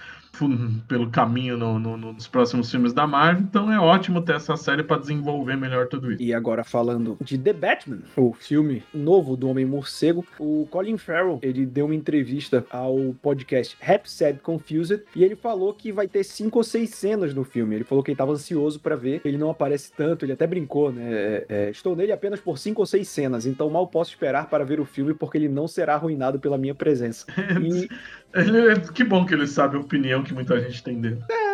pelo 0.87 1.09
caminho 1.09 1.57
no- 1.57 1.77
no- 1.77 1.97
no- 1.97 2.13
nos 2.13 2.27
próximos 2.27 2.71
filmes 2.71 2.93
da 2.93 3.05
Marvel, 3.05 3.43
então 3.43 3.71
é 3.71 3.79
ótimo 3.79 4.21
ter 4.21 4.35
essa 4.35 4.55
série 4.55 4.81
pra 4.83 4.97
desenvolver 4.97 5.55
melhor 5.55 5.87
tudo 5.87 6.11
isso. 6.11 6.21
E 6.21 6.33
agora 6.33 6.63
falando 6.63 7.17
de 7.21 7.37
The 7.37 7.53
Batman, 7.53 7.99
o 8.15 8.33
filme 8.33 8.81
novo 8.93 9.35
do 9.35 9.47
Homem 9.49 9.65
Morcego, 9.65 10.25
o 10.39 10.67
Colin 10.71 10.97
Farrell, 10.97 11.39
ele 11.41 11.65
deu 11.65 11.85
uma 11.85 11.95
entrevista 11.95 12.65
ao 12.71 13.13
podcast 13.21 13.77
Rap 13.79 14.09
Sad 14.09 14.39
Confused 14.39 15.01
e 15.15 15.23
ele 15.23 15.35
falou 15.35 15.73
que 15.73 15.91
vai 15.91 16.07
ter 16.07 16.23
cinco 16.23 16.59
ou 16.59 16.63
seis 16.63 16.91
cenas 16.91 17.33
no 17.33 17.43
filme. 17.43 17.75
Ele 17.75 17.83
falou 17.83 18.03
que 18.03 18.09
ele 18.11 18.15
estava 18.15 18.31
ansioso 18.31 18.79
pra 18.79 18.95
ver, 18.95 19.21
ele 19.25 19.37
não 19.37 19.49
aparece 19.49 19.91
tanto, 19.95 20.25
ele 20.25 20.33
até 20.33 20.47
brincou, 20.47 20.91
né? 20.91 21.01
É, 21.11 21.45
é, 21.49 21.69
estou 21.69 21.95
nele 21.95 22.11
apenas 22.11 22.39
por 22.39 22.57
cinco 22.57 22.81
ou 22.81 22.85
seis 22.85 23.07
cenas, 23.09 23.45
então 23.45 23.69
mal 23.69 23.87
posso 23.87 24.11
esperar 24.11 24.49
para 24.49 24.63
ver 24.63 24.79
o 24.79 24.85
filme 24.85 25.13
porque 25.13 25.37
ele 25.37 25.49
não 25.49 25.67
será 25.67 25.95
arruinado 25.95 26.39
pela 26.39 26.57
minha 26.57 26.73
presença. 26.73 27.25
E, 27.61 27.87
Ele- 28.33 28.79
que 28.93 29.03
bom 29.03 29.25
que 29.25 29.33
ele 29.33 29.45
sabe 29.47 29.75
a 29.77 29.79
opinião 29.79 30.23
que 30.23 30.33
muita 30.33 30.59
gente 30.61 30.83
tem 30.83 30.99
dele. 31.01 31.19
é, 31.29 31.50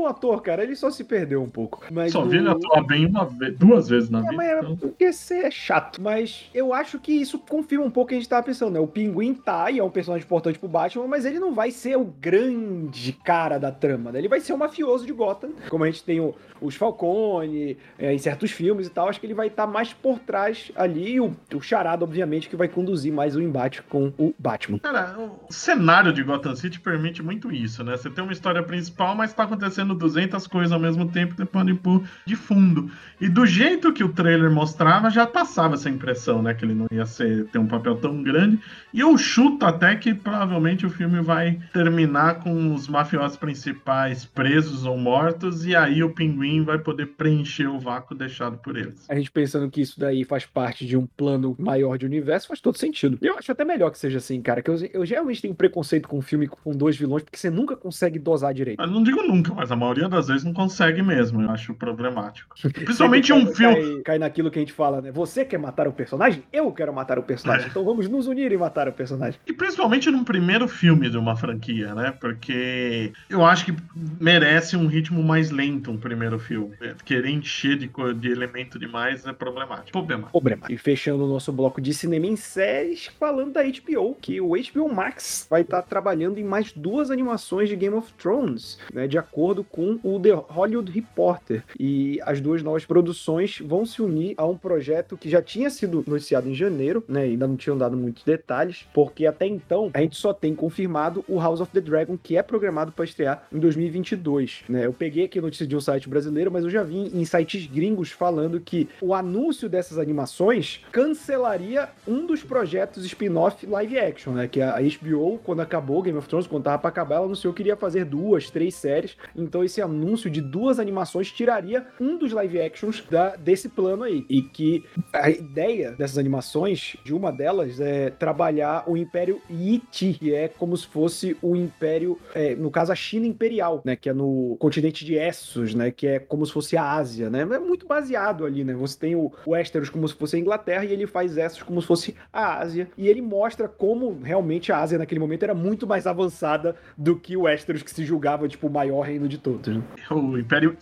bom 0.00 0.06
ator, 0.06 0.40
cara, 0.42 0.62
ele 0.62 0.74
só 0.74 0.90
se 0.90 1.04
perdeu 1.04 1.42
um 1.42 1.48
pouco. 1.48 1.82
Mas 1.90 2.12
Só 2.12 2.22
o- 2.22 2.28
vi 2.28 2.38
ele 2.38 2.48
atuar 2.48 2.82
bem 2.84 3.06
uma 3.06 3.24
vez, 3.26 3.56
duas 3.58 3.88
vezes 3.88 4.08
na 4.10 4.20
É, 4.20 4.22
vida. 4.22 4.34
mas 4.36 4.48
é 4.48 4.58
então- 4.60 4.76
porque 4.76 5.12
você 5.12 5.34
é 5.44 5.50
chato. 5.50 6.00
Mas 6.00 6.48
eu 6.54 6.72
acho 6.72 6.98
que 6.98 7.12
isso 7.12 7.38
confirma 7.38 7.84
um 7.84 7.90
pouco 7.90 8.00
o 8.00 8.08
que 8.08 8.14
a 8.14 8.18
gente 8.18 8.28
tava 8.28 8.42
pensando, 8.42 8.72
né? 8.72 8.80
O 8.80 8.86
Pinguim 8.86 9.34
tá 9.34 9.70
e 9.70 9.78
é 9.78 9.84
um 9.84 9.90
personagem 9.90 10.24
importante 10.24 10.58
pro 10.58 10.68
Batman, 10.68 11.06
mas 11.06 11.24
ele 11.26 11.38
não 11.38 11.52
vai 11.52 11.70
ser 11.70 11.96
o 11.96 12.04
grande 12.04 13.12
cara 13.12 13.58
da 13.58 13.70
trama, 13.70 14.10
né? 14.12 14.18
Ele 14.18 14.28
vai 14.28 14.40
ser 14.40 14.52
o 14.52 14.58
mafioso 14.58 15.06
de 15.06 15.12
Gotham. 15.12 15.50
Como 15.68 15.84
a 15.84 15.86
gente 15.90 16.02
tem 16.02 16.18
o- 16.20 16.34
os 16.60 16.74
Falcone 16.74 17.76
é, 17.98 18.12
em 18.14 18.18
certos 18.18 18.50
filmes 18.50 18.86
e 18.86 18.90
tal, 18.90 19.08
acho 19.08 19.20
que 19.20 19.26
ele 19.26 19.34
vai 19.34 19.48
estar 19.48 19.66
mais 19.66 19.92
por 19.92 20.18
trás 20.18 20.70
ali. 20.74 21.12
E 21.14 21.20
o, 21.20 21.32
o 21.54 21.60
Charada, 21.60 22.04
obviamente, 22.04 22.48
que 22.48 22.56
vai 22.56 22.68
conduzir 22.68 23.12
mais 23.12 23.36
o 23.36 23.40
embate 23.42 23.82
com 23.82 24.12
o 24.18 24.34
Batman. 24.38 24.78
Cara, 24.78 25.16
o 25.48 25.52
cenário 25.52 26.12
de 26.12 26.22
Gotham 26.22 26.54
City 26.54 26.80
permite 26.80 27.22
muito 27.22 27.52
isso, 27.52 27.82
né? 27.84 27.96
Você 27.96 28.08
tem 28.10 28.22
uma 28.24 28.32
história 28.32 28.62
principal, 28.62 29.14
mas 29.14 29.32
tá 29.32 29.42
acontecendo 29.44 29.89
200 29.94 30.46
coisas 30.46 30.72
ao 30.72 30.80
mesmo 30.80 31.08
tempo, 31.08 31.34
pode 31.46 31.74
pôr 31.74 32.02
de 32.24 32.36
fundo. 32.36 32.90
E 33.20 33.28
do 33.28 33.44
jeito 33.44 33.92
que 33.92 34.02
o 34.02 34.08
trailer 34.08 34.50
mostrava, 34.50 35.10
já 35.10 35.26
passava 35.26 35.74
essa 35.74 35.90
impressão, 35.90 36.42
né? 36.42 36.54
Que 36.54 36.64
ele 36.64 36.74
não 36.74 36.86
ia 36.90 37.04
ser, 37.04 37.46
ter 37.48 37.58
um 37.58 37.66
papel 37.66 37.96
tão 37.96 38.22
grande. 38.22 38.58
E 38.92 39.00
eu 39.00 39.16
chuto 39.18 39.64
até 39.66 39.94
que 39.96 40.14
provavelmente 40.14 40.86
o 40.86 40.90
filme 40.90 41.20
vai 41.20 41.58
terminar 41.72 42.40
com 42.40 42.74
os 42.74 42.88
mafiosos 42.88 43.36
principais 43.36 44.24
presos 44.24 44.84
ou 44.84 44.96
mortos, 44.96 45.66
e 45.66 45.76
aí 45.76 46.02
o 46.02 46.14
pinguim 46.14 46.62
vai 46.62 46.78
poder 46.78 47.06
preencher 47.06 47.66
o 47.66 47.78
vácuo 47.78 48.14
deixado 48.14 48.58
por 48.58 48.76
eles. 48.76 49.04
A 49.08 49.14
gente 49.14 49.30
pensando 49.30 49.70
que 49.70 49.80
isso 49.80 49.98
daí 49.98 50.24
faz 50.24 50.46
parte 50.46 50.86
de 50.86 50.96
um 50.96 51.06
plano 51.06 51.54
maior 51.58 51.98
de 51.98 52.06
universo, 52.06 52.48
faz 52.48 52.60
todo 52.60 52.78
sentido. 52.78 53.18
Eu 53.20 53.38
acho 53.38 53.52
até 53.52 53.64
melhor 53.64 53.90
que 53.90 53.98
seja 53.98 54.18
assim, 54.18 54.40
cara. 54.40 54.62
Que 54.62 54.70
eu, 54.70 54.76
eu 54.92 55.04
geralmente 55.04 55.42
tenho 55.42 55.54
preconceito 55.54 56.08
com 56.08 56.18
um 56.18 56.22
filme 56.22 56.46
com 56.46 56.72
dois 56.72 56.96
vilões, 56.96 57.22
porque 57.22 57.38
você 57.38 57.50
nunca 57.50 57.76
consegue 57.76 58.18
dosar 58.18 58.54
direito. 58.54 58.80
Eu 58.80 58.86
não 58.86 59.02
digo 59.02 59.22
nunca, 59.22 59.54
mas 59.54 59.70
a 59.70 59.76
maioria 59.80 60.08
das 60.08 60.28
vezes 60.28 60.44
não 60.44 60.52
consegue 60.52 61.02
mesmo. 61.02 61.42
Eu 61.42 61.50
acho 61.50 61.74
problemático. 61.74 62.54
Principalmente 62.72 63.32
um 63.32 63.46
filme. 63.54 63.94
Cai, 63.94 64.02
cai 64.02 64.18
naquilo 64.18 64.50
que 64.50 64.58
a 64.58 64.62
gente 64.62 64.72
fala, 64.72 65.00
né? 65.00 65.10
Você 65.10 65.44
quer 65.44 65.58
matar 65.58 65.88
o 65.88 65.92
personagem? 65.92 66.44
Eu 66.52 66.70
quero 66.72 66.92
matar 66.92 67.18
o 67.18 67.22
personagem. 67.22 67.66
É. 67.66 67.68
Então 67.70 67.84
vamos 67.84 68.08
nos 68.08 68.26
unir 68.26 68.52
e 68.52 68.56
matar 68.56 68.88
o 68.88 68.92
personagem. 68.92 69.40
E 69.46 69.52
principalmente 69.52 70.10
num 70.10 70.24
primeiro 70.24 70.68
filme 70.68 71.08
de 71.08 71.16
uma 71.16 71.36
franquia, 71.36 71.94
né? 71.94 72.12
Porque 72.20 73.12
eu 73.28 73.44
acho 73.44 73.64
que 73.64 73.74
merece 74.20 74.76
um 74.76 74.86
ritmo 74.86 75.22
mais 75.22 75.50
lento 75.50 75.90
um 75.90 75.96
primeiro 75.96 76.38
filme. 76.38 76.76
Querer 77.04 77.30
encher 77.30 77.76
de, 77.76 77.90
de 78.18 78.30
elemento 78.30 78.78
demais 78.78 79.26
é 79.26 79.32
problemático. 79.32 79.92
Problemático. 79.92 80.30
Problema. 80.30 80.66
E 80.68 80.76
fechando 80.76 81.24
o 81.24 81.28
nosso 81.28 81.52
bloco 81.52 81.80
de 81.80 81.94
cinema 81.94 82.26
em 82.26 82.36
séries, 82.36 83.06
falando 83.18 83.52
da 83.52 83.62
HBO, 83.62 84.16
que 84.20 84.40
o 84.40 84.50
HBO 84.50 84.92
Max 84.92 85.46
vai 85.48 85.62
estar 85.62 85.82
trabalhando 85.82 86.38
em 86.38 86.44
mais 86.44 86.72
duas 86.72 87.10
animações 87.10 87.68
de 87.68 87.76
Game 87.76 87.96
of 87.96 88.12
Thrones, 88.14 88.78
né? 88.92 89.06
De 89.06 89.18
acordo 89.18 89.64
com 89.70 89.98
o 90.02 90.18
The 90.18 90.32
Hollywood 90.32 90.90
Reporter. 90.90 91.62
E 91.78 92.20
as 92.22 92.40
duas 92.40 92.62
novas 92.62 92.84
produções 92.84 93.58
vão 93.60 93.86
se 93.86 94.02
unir 94.02 94.34
a 94.36 94.46
um 94.46 94.56
projeto 94.56 95.16
que 95.16 95.28
já 95.28 95.40
tinha 95.42 95.70
sido 95.70 96.04
noticiado 96.06 96.48
em 96.48 96.54
janeiro, 96.54 97.04
né? 97.08 97.22
Ainda 97.22 97.46
não 97.46 97.56
tinham 97.56 97.76
dado 97.76 97.96
muitos 97.96 98.24
detalhes, 98.24 98.86
porque 98.92 99.26
até 99.26 99.46
então 99.46 99.90
a 99.94 100.00
gente 100.00 100.16
só 100.16 100.32
tem 100.32 100.54
confirmado 100.54 101.24
o 101.28 101.38
House 101.38 101.60
of 101.60 101.72
the 101.72 101.80
Dragon, 101.80 102.18
que 102.20 102.36
é 102.36 102.42
programado 102.42 102.92
para 102.92 103.04
estrear 103.04 103.46
em 103.52 103.58
2022. 103.58 104.64
Né? 104.68 104.86
Eu 104.86 104.92
peguei 104.92 105.24
aqui 105.24 105.38
a 105.38 105.42
notícia 105.42 105.66
de 105.66 105.76
um 105.76 105.80
site 105.80 106.08
brasileiro, 106.08 106.50
mas 106.50 106.64
eu 106.64 106.70
já 106.70 106.82
vi 106.82 106.96
em 106.96 107.24
sites 107.24 107.66
gringos 107.66 108.10
falando 108.10 108.60
que 108.60 108.88
o 109.00 109.14
anúncio 109.14 109.68
dessas 109.68 109.98
animações 109.98 110.82
cancelaria 110.92 111.88
um 112.06 112.26
dos 112.26 112.42
projetos 112.42 113.04
spin-off 113.04 113.66
live 113.66 113.98
action, 113.98 114.32
né? 114.32 114.48
Que 114.48 114.60
a 114.60 114.76
HBO, 114.80 115.38
quando 115.44 115.60
acabou 115.60 116.02
Game 116.02 116.18
of 116.18 116.28
Thrones, 116.28 116.46
quando 116.46 116.64
tava 116.64 116.78
pra 116.78 116.88
acabar, 116.88 117.16
ela 117.16 117.26
anunciou 117.26 117.52
que 117.52 117.62
iria 117.62 117.76
fazer 117.76 118.04
duas, 118.04 118.50
três 118.50 118.74
séries. 118.74 119.16
Então 119.34 119.59
esse 119.64 119.80
anúncio 119.80 120.30
de 120.30 120.40
duas 120.40 120.78
animações 120.78 121.30
tiraria 121.30 121.86
um 122.00 122.16
dos 122.16 122.32
live 122.32 122.60
actions 122.60 123.04
da, 123.10 123.36
desse 123.36 123.68
plano 123.68 124.02
aí. 124.02 124.24
E 124.28 124.42
que 124.42 124.84
a 125.12 125.30
ideia 125.30 125.92
dessas 125.92 126.18
animações, 126.18 126.96
de 127.04 127.14
uma 127.14 127.32
delas, 127.32 127.80
é 127.80 128.10
trabalhar 128.10 128.84
o 128.86 128.96
Império 128.96 129.40
Yiti, 129.50 130.14
que 130.18 130.34
é 130.34 130.48
como 130.48 130.76
se 130.76 130.86
fosse 130.86 131.36
o 131.42 131.56
Império, 131.56 132.18
é, 132.34 132.54
no 132.54 132.70
caso 132.70 132.92
a 132.92 132.94
China 132.94 133.26
Imperial, 133.26 133.82
né? 133.84 133.96
Que 133.96 134.08
é 134.08 134.12
no 134.12 134.56
continente 134.58 135.04
de 135.04 135.14
Essos, 135.14 135.74
né? 135.74 135.90
Que 135.90 136.06
é 136.06 136.18
como 136.18 136.44
se 136.44 136.52
fosse 136.52 136.76
a 136.76 136.92
Ásia, 136.92 137.30
né? 137.30 137.40
É 137.42 137.58
muito 137.58 137.86
baseado 137.86 138.44
ali, 138.44 138.64
né? 138.64 138.74
Você 138.74 138.98
tem 138.98 139.14
o 139.14 139.32
Westeros 139.46 139.90
como 139.90 140.06
se 140.06 140.14
fosse 140.14 140.36
a 140.36 140.38
Inglaterra 140.38 140.84
e 140.84 140.92
ele 140.92 141.06
faz 141.06 141.36
Essos 141.36 141.62
como 141.62 141.80
se 141.80 141.86
fosse 141.86 142.14
a 142.32 142.58
Ásia. 142.58 142.88
E 142.96 143.08
ele 143.08 143.22
mostra 143.22 143.68
como 143.68 144.20
realmente 144.22 144.72
a 144.72 144.78
Ásia 144.78 144.98
naquele 144.98 145.20
momento 145.20 145.42
era 145.42 145.54
muito 145.54 145.86
mais 145.86 146.06
avançada 146.06 146.76
do 146.96 147.16
que 147.16 147.36
o 147.36 147.42
Westeros, 147.42 147.82
que 147.82 147.90
se 147.90 148.04
julgava, 148.04 148.48
tipo, 148.48 148.66
o 148.66 148.70
maior 148.70 149.02
reino 149.02 149.28
de 149.28 149.38
todos. 149.38 149.49
Né? 149.66 149.82
O 150.10 150.38
Império. 150.38 150.76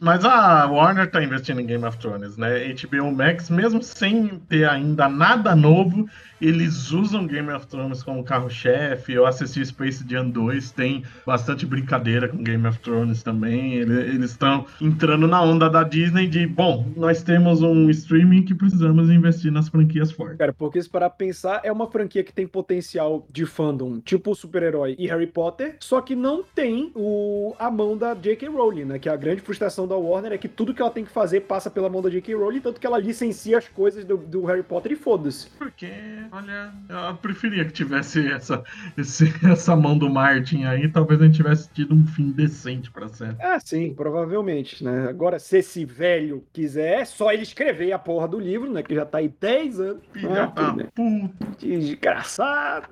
Mas 0.00 0.24
a 0.24 0.66
Warner 0.66 1.10
tá 1.10 1.22
investindo 1.22 1.60
em 1.60 1.66
Game 1.66 1.84
of 1.84 1.98
Thrones, 1.98 2.36
né? 2.36 2.72
HBO 2.74 3.10
Max, 3.12 3.50
mesmo 3.50 3.82
sem 3.82 4.38
ter 4.48 4.68
ainda 4.68 5.08
nada 5.08 5.56
novo, 5.56 6.08
eles 6.40 6.90
usam 6.92 7.26
Game 7.26 7.50
of 7.50 7.66
Thrones 7.66 8.02
como 8.02 8.22
carro-chefe. 8.24 9.12
Eu 9.12 9.26
assisti 9.26 9.64
Space 9.64 10.04
Jam 10.08 10.30
2, 10.30 10.70
tem 10.70 11.04
bastante 11.26 11.66
brincadeira 11.66 12.28
com 12.28 12.42
Game 12.42 12.66
of 12.66 12.78
Thrones 12.80 13.22
também. 13.22 13.74
Eles 13.74 14.30
estão 14.30 14.66
entrando 14.80 15.26
na 15.26 15.42
onda 15.42 15.68
da 15.68 15.82
Disney 15.82 16.26
de, 16.26 16.46
bom, 16.46 16.86
nós 16.96 17.22
temos 17.22 17.62
um 17.62 17.90
streaming 17.90 18.42
que 18.42 18.54
precisamos 18.54 19.10
investir 19.10 19.50
nas 19.52 19.68
franquias 19.68 20.10
fortes. 20.10 20.38
Cara, 20.38 20.52
porque 20.52 20.80
se 20.80 20.88
parar 20.88 21.10
pensar, 21.10 21.60
é 21.64 21.72
uma 21.72 21.90
franquia 21.90 22.22
que 22.22 22.32
tem 22.32 22.46
potencial 22.46 23.26
de 23.30 23.44
fandom, 23.44 24.00
tipo 24.00 24.34
super-herói 24.34 24.94
e 24.98 25.06
Harry 25.06 25.26
Potter, 25.26 25.76
só 25.80 26.00
que 26.00 26.14
não 26.14 26.42
tem 26.42 26.92
o, 26.94 27.54
a 27.58 27.70
mão 27.70 27.96
da 27.96 28.14
J.K. 28.14 28.48
Rowling, 28.48 28.84
né? 28.84 28.98
Que 28.98 29.08
a 29.08 29.16
grande 29.16 29.40
frustração 29.40 29.86
da 29.86 29.96
Warner 29.96 30.32
é 30.32 30.38
que 30.38 30.48
tudo 30.48 30.74
que 30.74 30.80
ela 30.80 30.90
tem 30.90 31.04
que 31.04 31.10
fazer 31.10 31.40
passa 31.40 31.70
pela 31.70 31.88
mão 31.88 32.02
da 32.02 32.10
J.K. 32.10 32.34
Rowling, 32.34 32.60
tanto 32.60 32.80
que 32.80 32.86
ela 32.86 32.98
licencia 32.98 33.58
as 33.58 33.68
coisas 33.68 34.04
do, 34.04 34.16
do 34.16 34.44
Harry 34.44 34.62
Potter 34.62 34.92
e 34.92 34.96
foda-se. 34.96 35.50
Porque 35.58 35.90
Olha, 36.30 36.72
eu 36.88 37.16
preferia 37.16 37.64
que 37.64 37.72
tivesse 37.72 38.30
essa, 38.30 38.62
esse, 38.96 39.32
essa 39.46 39.74
mão 39.74 39.96
do 39.96 40.10
Martin 40.10 40.64
aí, 40.64 40.88
talvez 40.88 41.20
a 41.20 41.24
gente 41.24 41.36
tivesse 41.36 41.70
tido 41.70 41.94
um 41.94 42.06
fim 42.06 42.30
decente 42.30 42.90
pra 42.90 43.08
série. 43.08 43.36
Ah, 43.40 43.58
sim, 43.60 43.94
provavelmente, 43.94 44.84
né? 44.84 45.08
Agora, 45.08 45.38
se 45.38 45.58
esse 45.58 45.84
velho 45.84 46.44
quiser, 46.52 47.00
é 47.00 47.04
só 47.04 47.32
ele 47.32 47.42
escrever 47.42 47.92
a 47.92 47.98
porra 47.98 48.28
do 48.28 48.38
livro, 48.38 48.70
né? 48.70 48.82
Que 48.82 48.94
já 48.94 49.04
tá 49.04 49.18
aí 49.18 49.28
10 49.28 49.80
anos. 49.80 50.02
Filha 50.12 50.52
ah, 50.54 50.70
da 50.70 50.84
puta. 50.94 51.46
Desgraçado. 51.58 52.88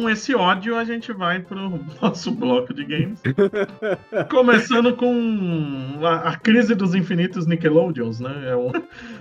Com 0.00 0.08
esse 0.08 0.34
ódio, 0.34 0.76
a 0.76 0.84
gente 0.84 1.12
vai 1.12 1.40
pro 1.40 1.78
nosso 2.00 2.30
bloco 2.30 2.72
de 2.72 2.84
games. 2.84 3.20
Começando 4.30 4.96
com 4.96 5.98
a, 6.02 6.30
a, 6.30 6.36
crise 6.36 6.74
dos 6.74 6.94
infinitos 6.94 7.46
Nickelodeons, 7.46 8.18
né? 8.18 8.48
É 8.48 8.56
um, 8.56 8.72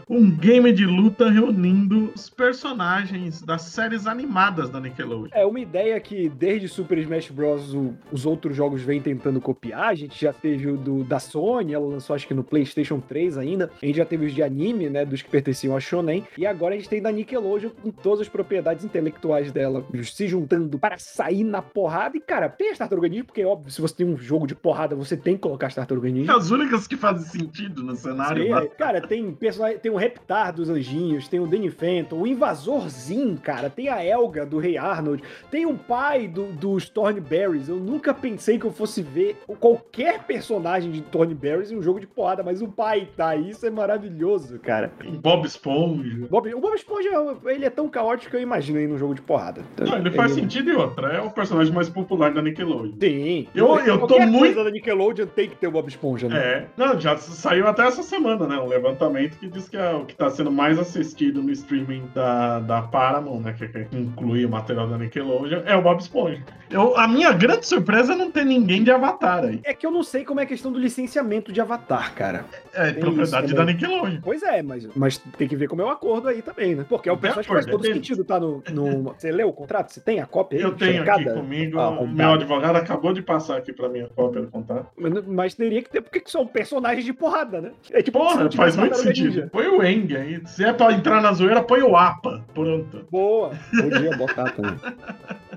um 0.09 0.31
game 0.31 0.71
de 0.71 0.85
luta 0.85 1.29
reunindo 1.29 2.11
os 2.15 2.29
personagens 2.29 3.41
das 3.41 3.63
séries 3.63 4.07
animadas 4.07 4.69
da 4.69 4.79
Nickelodeon. 4.79 5.29
É 5.33 5.45
uma 5.45 5.59
ideia 5.59 5.99
que 5.99 6.29
desde 6.29 6.69
Super 6.69 6.97
Smash 6.99 7.29
Bros. 7.29 7.73
O, 7.73 7.93
os 8.11 8.25
outros 8.25 8.55
jogos 8.55 8.81
vêm 8.81 9.01
tentando 9.01 9.41
copiar. 9.41 9.89
A 9.89 9.95
gente 9.95 10.19
já 10.19 10.31
teve 10.31 10.69
o 10.69 10.77
do, 10.77 11.03
da 11.03 11.19
Sony, 11.19 11.73
ela 11.73 11.85
lançou 11.85 12.15
acho 12.15 12.27
que 12.27 12.33
no 12.33 12.43
PlayStation 12.43 13.01
3 13.01 13.37
ainda. 13.37 13.69
A 13.81 13.85
gente 13.85 13.97
já 13.97 14.05
teve 14.05 14.27
os 14.27 14.33
de 14.33 14.41
anime, 14.41 14.89
né? 14.89 15.03
Dos 15.03 15.21
que 15.21 15.29
pertenciam 15.29 15.75
a 15.75 15.79
Shonen. 15.79 16.23
E 16.37 16.45
agora 16.45 16.75
a 16.75 16.77
gente 16.77 16.89
tem 16.89 17.01
da 17.01 17.11
Nickelodeon 17.11 17.71
com 17.81 17.91
todas 17.91 18.21
as 18.21 18.29
propriedades 18.29 18.85
intelectuais 18.85 19.51
dela 19.51 19.85
se 20.03 20.27
juntando 20.27 20.68
para 20.77 20.97
sair 20.97 21.43
na 21.43 21.61
porrada. 21.61 22.17
E, 22.17 22.19
cara, 22.19 22.49
tem 22.49 22.71
as 22.71 22.77
tartarugas 22.77 23.09
ninja, 23.09 23.23
porque, 23.23 23.43
óbvio, 23.43 23.71
se 23.71 23.81
você 23.81 23.95
tem 23.95 24.05
um 24.05 24.17
jogo 24.17 24.45
de 24.45 24.55
porrada, 24.55 24.95
você 24.95 25.15
tem 25.15 25.35
que 25.35 25.41
colocar 25.41 25.67
as 25.67 25.75
tartarugas 25.75 26.11
ninja. 26.11 26.35
As 26.35 26.51
únicas 26.51 26.87
que 26.87 26.97
fazem 26.97 27.25
sentido 27.25 27.81
no 27.83 27.95
cenário. 27.95 28.43
Sim, 28.43 28.53
é, 28.53 28.67
cara, 28.67 29.01
tem 29.01 29.31
personagem, 29.31 29.79
tem 29.79 29.91
o 29.91 29.95
Reptar 29.95 30.53
dos 30.53 30.69
Anjinhos, 30.69 31.27
tem 31.27 31.39
o 31.39 31.47
Danny 31.47 31.69
Phantom, 31.69 32.21
o 32.21 32.27
Invasorzinho, 32.27 33.37
cara, 33.37 33.69
tem 33.69 33.89
a 33.89 34.03
Elga 34.03 34.45
do 34.45 34.57
Rei 34.57 34.77
Arnold, 34.77 35.23
tem 35.49 35.65
o 35.65 35.77
pai 35.77 36.27
do, 36.27 36.47
dos 36.53 36.89
Thornberries. 36.89 37.69
Eu 37.69 37.77
nunca 37.77 38.13
pensei 38.13 38.59
que 38.59 38.65
eu 38.65 38.71
fosse 38.71 39.01
ver 39.01 39.37
qualquer 39.59 40.23
personagem 40.23 40.91
de 40.91 41.01
Thornberries 41.01 41.71
em 41.71 41.77
um 41.77 41.81
jogo 41.81 41.99
de 41.99 42.07
porrada, 42.07 42.43
mas 42.43 42.61
o 42.61 42.67
pai 42.67 43.07
tá, 43.15 43.35
isso 43.35 43.65
é 43.65 43.69
maravilhoso, 43.69 44.59
cara. 44.59 44.91
Bob 45.21 45.45
Esponja. 45.45 46.27
Bob, 46.29 46.53
o 46.53 46.59
Bob 46.59 46.75
Esponja, 46.75 47.09
ele 47.45 47.65
é 47.65 47.69
tão 47.69 47.87
caótico 47.87 48.31
que 48.31 48.37
eu 48.37 48.41
imagino 48.41 48.79
aí 48.79 48.87
num 48.87 48.97
jogo 48.97 49.15
de 49.15 49.21
porrada. 49.21 49.63
Não, 49.79 49.97
ele 49.97 50.11
faz 50.11 50.31
ele... 50.31 50.41
sentido 50.41 50.58
e 50.67 50.73
outra. 50.73 51.13
É 51.13 51.21
o 51.21 51.29
personagem 51.29 51.73
mais 51.73 51.89
popular 51.89 52.33
da 52.33 52.41
Nickelodeon. 52.41 52.93
Sim. 52.99 53.47
Eu, 53.53 53.77
eu 53.79 54.07
tô 54.07 54.19
muito. 54.19 54.39
coisa 54.39 54.63
da 54.63 54.71
Nickelodeon 54.71 55.27
tem 55.27 55.49
que 55.49 55.55
ter 55.55 55.67
o 55.67 55.71
Bob 55.71 55.87
Esponja, 55.87 56.27
né? 56.27 56.37
É. 56.37 56.65
Não, 56.75 56.99
já 56.99 57.17
saiu 57.17 57.67
até 57.67 57.87
essa 57.87 58.03
semana, 58.03 58.47
né? 58.47 58.57
Um 58.57 58.67
levantamento 58.67 59.37
que 59.37 59.47
diz 59.47 59.67
que 59.69 59.77
é 59.77 59.91
o 59.91 60.05
que 60.05 60.15
tá 60.15 60.29
sendo 60.29 60.51
mais 60.51 60.77
assistido 60.79 61.41
no 61.41 61.51
streaming 61.51 62.03
da, 62.13 62.59
da 62.59 62.81
Paramount, 62.81 63.41
né? 63.41 63.53
Que, 63.53 63.67
que 63.67 63.97
inclui 63.97 64.45
o 64.45 64.49
material 64.49 64.87
da 64.87 64.97
Nickelodeon, 64.97 65.61
é 65.65 65.75
o 65.75 65.81
Bob 65.81 65.99
Esponja. 65.99 66.43
Eu, 66.69 66.95
a 66.95 67.07
minha 67.07 67.31
grande 67.31 67.65
surpresa 67.65 68.13
é 68.13 68.15
não 68.15 68.29
ter 68.29 68.45
ninguém 68.45 68.83
de 68.83 68.91
Avatar 68.91 69.43
aí. 69.43 69.59
É 69.63 69.73
que 69.73 69.85
eu 69.85 69.91
não 69.91 70.03
sei 70.03 70.23
como 70.23 70.39
é 70.39 70.43
a 70.43 70.45
questão 70.45 70.71
do 70.71 70.79
licenciamento 70.79 71.51
de 71.51 71.59
Avatar, 71.59 72.13
cara. 72.13 72.45
É, 72.73 72.91
tem 72.91 73.01
propriedade 73.01 73.53
da 73.53 73.65
Nickelodeon. 73.65 74.21
Pois 74.21 74.43
é, 74.43 74.61
mas, 74.61 74.87
mas 74.95 75.17
tem 75.37 75.47
que 75.47 75.55
ver 75.55 75.67
como 75.67 75.81
é 75.81 75.85
o 75.85 75.89
acordo 75.89 76.27
aí 76.27 76.41
também, 76.41 76.75
né? 76.75 76.85
Porque 76.87 77.09
é 77.09 77.11
o 77.11 77.17
personagem 77.17 77.49
que 77.49 77.55
faz 77.55 77.65
todo 77.65 77.83
sentido, 77.83 78.23
tá 78.23 78.39
no, 78.39 78.63
no. 78.71 79.13
Você 79.17 79.31
leu 79.31 79.49
o 79.49 79.53
contrato? 79.53 79.91
Você 79.91 79.99
tem 79.99 80.19
a 80.19 80.27
cópia 80.39 80.59
aí? 80.59 80.63
Eu 80.63 80.75
tenho 80.75 81.11
aqui 81.11 81.25
comigo. 81.25 81.79
Ah, 81.79 82.05
meu 82.05 82.31
advogado 82.31 82.75
acabou 82.75 83.13
de 83.13 83.21
passar 83.21 83.57
aqui 83.57 83.73
pra 83.73 83.89
mim 83.89 84.01
a 84.01 84.07
cópia 84.09 84.41
do 84.41 84.47
contrato. 84.47 84.87
Mas, 84.97 85.25
mas 85.25 85.53
teria 85.53 85.81
que 85.81 85.89
ter, 85.89 86.01
porque 86.01 86.21
são 86.25 86.47
personagens 86.47 87.05
de 87.05 87.13
porrada, 87.13 87.61
né? 87.61 87.71
É 87.91 88.01
tipo, 88.01 88.19
Porra, 88.19 88.49
faz 88.51 88.75
muito 88.75 88.97
sentido. 88.97 89.49
Põe 89.49 89.67
o 89.67 89.83
Eng 89.83 90.15
aí. 90.15 90.41
Se 90.45 90.63
é 90.63 90.73
pra 90.73 90.93
entrar 90.93 91.21
na 91.21 91.33
zoeira, 91.33 91.61
põe 91.61 91.81
o 91.81 91.95
APA. 91.95 92.43
Pronto. 92.53 93.05
Boa. 93.11 93.51
Podia 93.71 94.17
botar 94.17 94.51
também. 94.51 94.79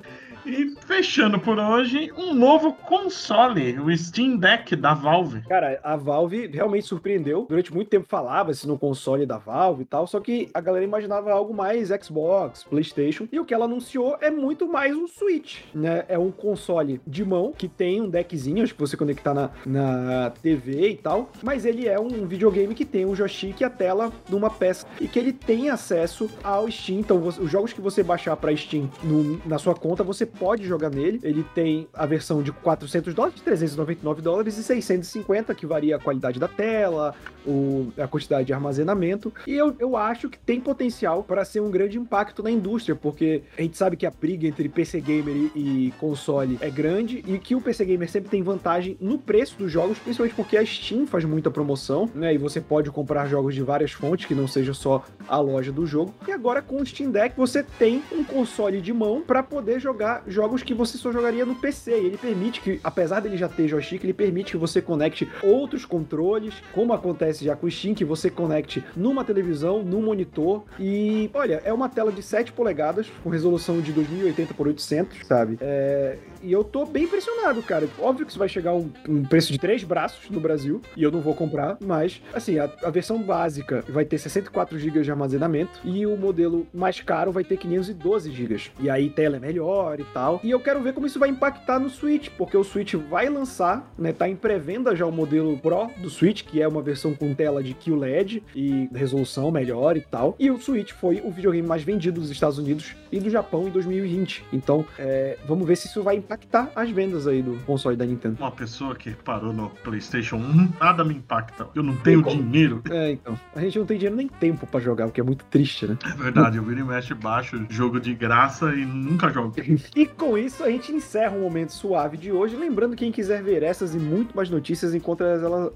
E 0.45 0.75
fechando 0.87 1.39
por 1.39 1.59
hoje, 1.59 2.13
um 2.17 2.35
novo 2.35 2.73
console, 2.73 3.79
o 3.79 3.97
Steam 3.97 4.37
Deck 4.37 4.75
da 4.75 4.93
Valve. 4.93 5.43
Cara, 5.43 5.79
a 5.83 5.97
Valve 5.97 6.49
realmente 6.49 6.87
surpreendeu. 6.87 7.47
Durante 7.49 7.73
muito 7.73 7.89
tempo 7.89 8.07
falava-se 8.09 8.67
no 8.67 8.77
console 8.77 9.25
da 9.25 9.39
Valve 9.39 9.83
e 9.83 9.85
tal, 9.85 10.07
só 10.07 10.19
que 10.19 10.51
a 10.53 10.61
galera 10.61 10.85
imaginava 10.85 11.31
algo 11.31 11.55
mais 11.55 11.91
Xbox, 12.03 12.65
PlayStation. 12.65 13.29
E 13.31 13.39
o 13.39 13.45
que 13.45 13.55
ela 13.55 13.67
anunciou 13.67 14.17
é 14.21 14.31
muito 14.31 14.67
mais 14.67 14.97
um 14.97 15.07
Switch, 15.07 15.61
né? 15.73 16.05
É 16.09 16.19
um 16.19 16.33
console 16.33 17.01
de 17.07 17.25
mão 17.25 17.53
que 17.57 17.69
tem 17.69 18.01
um 18.01 18.09
deckzinho, 18.09 18.65
acho 18.65 18.75
que 18.75 18.81
você 18.81 18.97
conectar 18.97 19.35
na, 19.35 19.51
na 19.65 20.31
TV 20.31 20.91
e 20.91 20.97
tal. 20.97 21.31
Mas 21.43 21.65
ele 21.65 21.87
é 21.87 22.01
um 22.01 22.27
videogame 22.27 22.75
que 22.75 22.85
tem 22.85 23.07
um 23.07 23.15
joystick 23.15 23.61
e 23.61 23.65
a 23.65 23.71
tela 23.71 24.13
numa 24.29 24.51
peça 24.51 24.87
e 25.01 25.07
que 25.07 25.19
ele 25.19 25.33
tem 25.33 25.71
acesso 25.71 26.29
ao 26.43 26.69
Steam. 26.71 26.99
Então, 26.99 27.25
os 27.25 27.51
jogos 27.51 27.73
que 27.73 27.81
você 27.81 28.03
baixar 28.03 28.37
para 28.37 28.55
Steam 28.57 28.91
no, 29.05 29.41
na 29.47 29.59
sua 29.59 29.75
conta, 29.75 30.03
você 30.03 30.32
pode 30.39 30.65
jogar 30.67 30.91
nele. 30.91 31.21
Ele 31.23 31.45
tem 31.55 31.89
a 31.93 32.07
versão 32.07 32.43
de 32.43 32.53
400 32.53 33.15
dólares, 33.15 33.41
399 33.41 34.23
dólares 34.23 34.59
e 34.59 34.63
650, 34.63 35.55
que 35.55 35.67
varia 35.67 35.97
a 35.97 35.99
qualidade 35.99 36.39
da 36.39 36.49
tela, 36.49 37.15
o, 37.47 37.93
a 37.99 38.07
quantidade 38.07 38.47
de 38.47 38.53
armazenamento. 38.53 39.33
E 39.47 39.53
eu, 39.53 39.75
eu 39.79 39.97
acho 39.97 40.29
que 40.29 40.39
tem 40.39 40.61
potencial 40.61 41.23
para 41.23 41.45
ser 41.45 41.61
um 41.61 41.71
grande 41.71 41.99
impacto 41.99 42.43
na 42.43 42.51
indústria, 42.51 42.95
porque 42.95 43.43
a 43.57 43.63
gente 43.63 43.77
sabe 43.77 43.97
que 43.97 44.07
a 44.07 44.11
briga 44.11 44.47
entre 44.47 44.69
PC 44.69 45.01
Gamer 45.01 45.51
e, 45.55 45.93
console 45.99 46.59
é 46.61 46.71
grande 46.71 47.23
e 47.27 47.39
que 47.39 47.55
o 47.55 47.61
PC 47.61 47.85
Gamer 47.85 48.11
sempre 48.11 48.31
tem 48.31 48.43
vantagem 48.43 48.97
no 49.01 49.19
preço 49.19 49.57
dos 49.59 49.71
jogos, 49.71 49.99
principalmente 49.99 50.35
porque 50.35 50.57
a 50.57 50.65
Steam 50.65 51.07
faz 51.07 51.25
muita 51.25 51.51
promoção, 51.51 52.09
né? 52.15 52.35
E 52.35 52.39
você 52.39 52.61
pode 52.61 52.91
comprar 52.91 53.27
jogos 53.27 53.55
de 53.55 53.63
várias 53.63 53.93
fontes, 53.93 54.27
que 54.27 54.35
não 54.35 54.47
seja 54.47 54.73
só 54.73 55.05
a 55.29 55.39
loja 55.39 55.73
do 55.73 55.87
jogo. 55.87 56.15
E 56.27 56.33
agora 56.33 56.63
com 56.63 56.81
o 56.81 56.87
Steam 56.87 57.11
Deck 57.11 57.37
você 57.37 57.63
tem 57.63 58.03
um 58.13 58.25
console 58.25 58.81
de 58.81 58.93
mão 58.93 59.23
para 59.23 59.43
poder 59.43 59.81
jogar 59.81 60.22
jogos 60.27 60.63
que 60.63 60.75
você 60.75 60.97
só 60.99 61.13
jogaria 61.13 61.45
no 61.45 61.55
PC. 61.55 61.93
E 61.93 62.07
ele 62.07 62.17
permite 62.17 62.61
que, 62.61 62.81
apesar 62.83 63.21
dele 63.21 63.37
já 63.37 63.49
ter 63.49 63.69
joystick, 63.69 64.03
ele 64.03 64.13
permite 64.13 64.53
que 64.53 64.57
você 64.57 64.81
conecte 64.81 65.29
outros 65.43 65.85
controles, 65.85 66.55
como 66.73 66.93
acontece 66.93 67.45
já 67.45 67.57
com 67.57 67.67
o 67.67 67.71
Steam, 67.71 67.95
que 67.95 68.05
você 68.05 68.31
conecte 68.31 68.85
numa 68.97 69.25
televisão, 69.25 69.83
num 69.83 70.03
monitor. 70.03 70.63
E, 70.79 71.31
olha, 71.35 71.61
é 71.65 71.73
uma 71.73 71.89
tela 71.89 72.13
de 72.13 72.23
7 72.23 72.53
polegadas, 72.53 73.07
com 73.23 73.31
resolução 73.31 73.81
de 73.81 73.93
2080 73.93 74.55
por 74.55 74.67
800, 74.67 75.27
sabe? 75.27 75.59
É, 75.61 76.19
e 76.43 76.53
eu 76.53 76.65
tô 76.65 76.85
bem 76.85 77.05
impressionado, 77.05 77.63
cara. 77.63 77.89
Óbvio 77.99 78.27
que 78.27 78.33
isso 78.33 78.39
vai 78.39 78.49
chegar 78.49 78.75
um, 78.75 78.91
um, 79.09 79.25
preço 79.25 79.53
de 79.53 79.59
três 79.59 79.85
braços 79.85 80.29
no 80.31 80.41
Brasil, 80.41 80.81
e 80.97 81.03
eu 81.03 81.11
não 81.11 81.21
vou 81.21 81.35
comprar, 81.35 81.79
mas, 81.81 82.23
assim, 82.33 82.59
a, 82.59 82.71
a 82.83 82.91
versão 82.91 83.23
básica 83.23 83.85
vai 83.89 84.05
ter 84.05 84.19
64 84.19 84.79
GB 84.79 85.03
de 85.03 85.11
armazenamento, 85.11 85.81
e 85.85 86.07
o 86.07 86.17
modelo 86.17 86.67
mais 86.73 87.01
caro 87.01 87.33
vai 87.33 87.45
ter 87.45 87.57
512 87.57 88.31
GB. 88.31 88.53
E 88.81 88.91
aí 88.91 89.09
tela 89.09 89.37
é 89.37 89.41
melhor 89.41 90.01
e 90.01 90.05
tal. 90.13 90.41
E 90.43 90.51
eu 90.51 90.61
quero 90.61 90.81
ver 90.83 90.93
como 90.93 91.07
isso 91.07 91.19
vai 91.19 91.29
impactar 91.29 91.79
no 91.79 91.91
Switch, 91.91 92.29
porque 92.37 92.57
o 92.57 92.65
Switch 92.65 92.95
vai 92.95 93.29
lançar, 93.29 93.93
né, 93.99 94.13
tá 94.13 94.29
em 94.29 94.37
pré-venda 94.37 94.95
já 94.95 95.07
o 95.07 95.13
modelo 95.13 95.57
Pro 95.59 95.91
do 95.99 96.11
Switch, 96.11 96.43
que 96.43 96.61
é 96.61 96.69
uma 96.69 96.83
versão 96.83 97.15
com 97.15 97.35
tela 97.35 97.63
de 97.63 97.75
QLED 97.75 98.43
e 98.55 98.89
resolução 98.93 99.51
melhor 99.51 99.97
e 99.97 100.01
tal. 100.01 100.37
E 100.39 100.51
o 100.51 100.59
Switch 100.59 100.93
foi 100.93 101.21
o 101.25 101.31
videogame 101.31 101.67
mais 101.67 101.83
vendido 101.83 102.21
dos 102.21 102.31
Estados 102.31 102.59
Unidos 102.59 102.95
e 103.11 103.21
do 103.21 103.31
Japão 103.31 103.69
em 103.69 103.71
2020. 103.71 104.45
Então, 104.53 104.85
é, 104.99 105.39
vamos 105.47 105.67
ver 105.67 105.77
se 105.77 105.87
isso 105.87 106.03
vai 106.03 106.17
impactar 106.17 106.71
as 106.75 106.91
vendas 106.91 107.27
aí 107.27 107.43
do 107.43 107.59
console 107.65 107.97
da 107.97 108.05
Nintendo. 108.05 108.37
Uma 108.39 108.51
pessoa 108.51 108.95
que 108.95 109.11
parou 109.11 109.53
no 109.53 109.71
PlayStation 109.83 110.37
1, 110.37 110.73
nada 110.81 111.05
me 111.05 111.15
impacta. 111.15 111.69
Eu 111.75 111.83
não 111.83 111.97
tenho 111.97 112.23
dinheiro. 112.23 112.83
É, 112.91 113.13
então. 113.13 113.39
A 113.55 113.61
gente 113.61 113.79
não 113.79 113.87
tem 113.87 113.99
dinheiro 113.99 114.17
nem 114.17 114.29
tempo 114.29 114.67
para 114.67 114.81
jogar, 114.81 115.07
o 115.07 115.11
que 115.11 115.21
é 115.21 115.25
muito 115.25 115.45
triste, 115.47 115.87
né? 115.87 115.99
É 116.05 116.15
verdade, 116.15 116.57
eu 116.57 116.63
viro 116.63 116.81
e 116.81 116.85
mexe 116.85 117.15
baixo, 117.15 117.65
jogo 117.69 118.01
de 118.01 118.15
graça 118.15 118.75
e 118.75 118.85
nunca 118.85 119.29
jogo. 119.31 119.55
e 120.03 120.07
com 120.07 120.37
isso 120.37 120.65
a 120.65 120.71
gente 120.71 120.93
encerra 120.93 121.37
o 121.37 121.41
momento 121.41 121.73
suave 121.73 122.17
de 122.17 122.33
hoje. 122.33 122.57
Lembrando, 122.57 122.97
quem 122.97 123.13
quiser 123.13 123.41
ver 123.41 123.63
essas 123.63 123.95
e 123.95 123.99
muito 123.99 124.35
mais 124.35 124.51
notícias, 124.51 124.95
encontra 124.95 125.27
elas. 125.29 125.73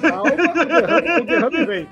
Calma, 0.00 0.30
o 1.20 1.26
derrame 1.26 1.66
vem. 1.66 1.88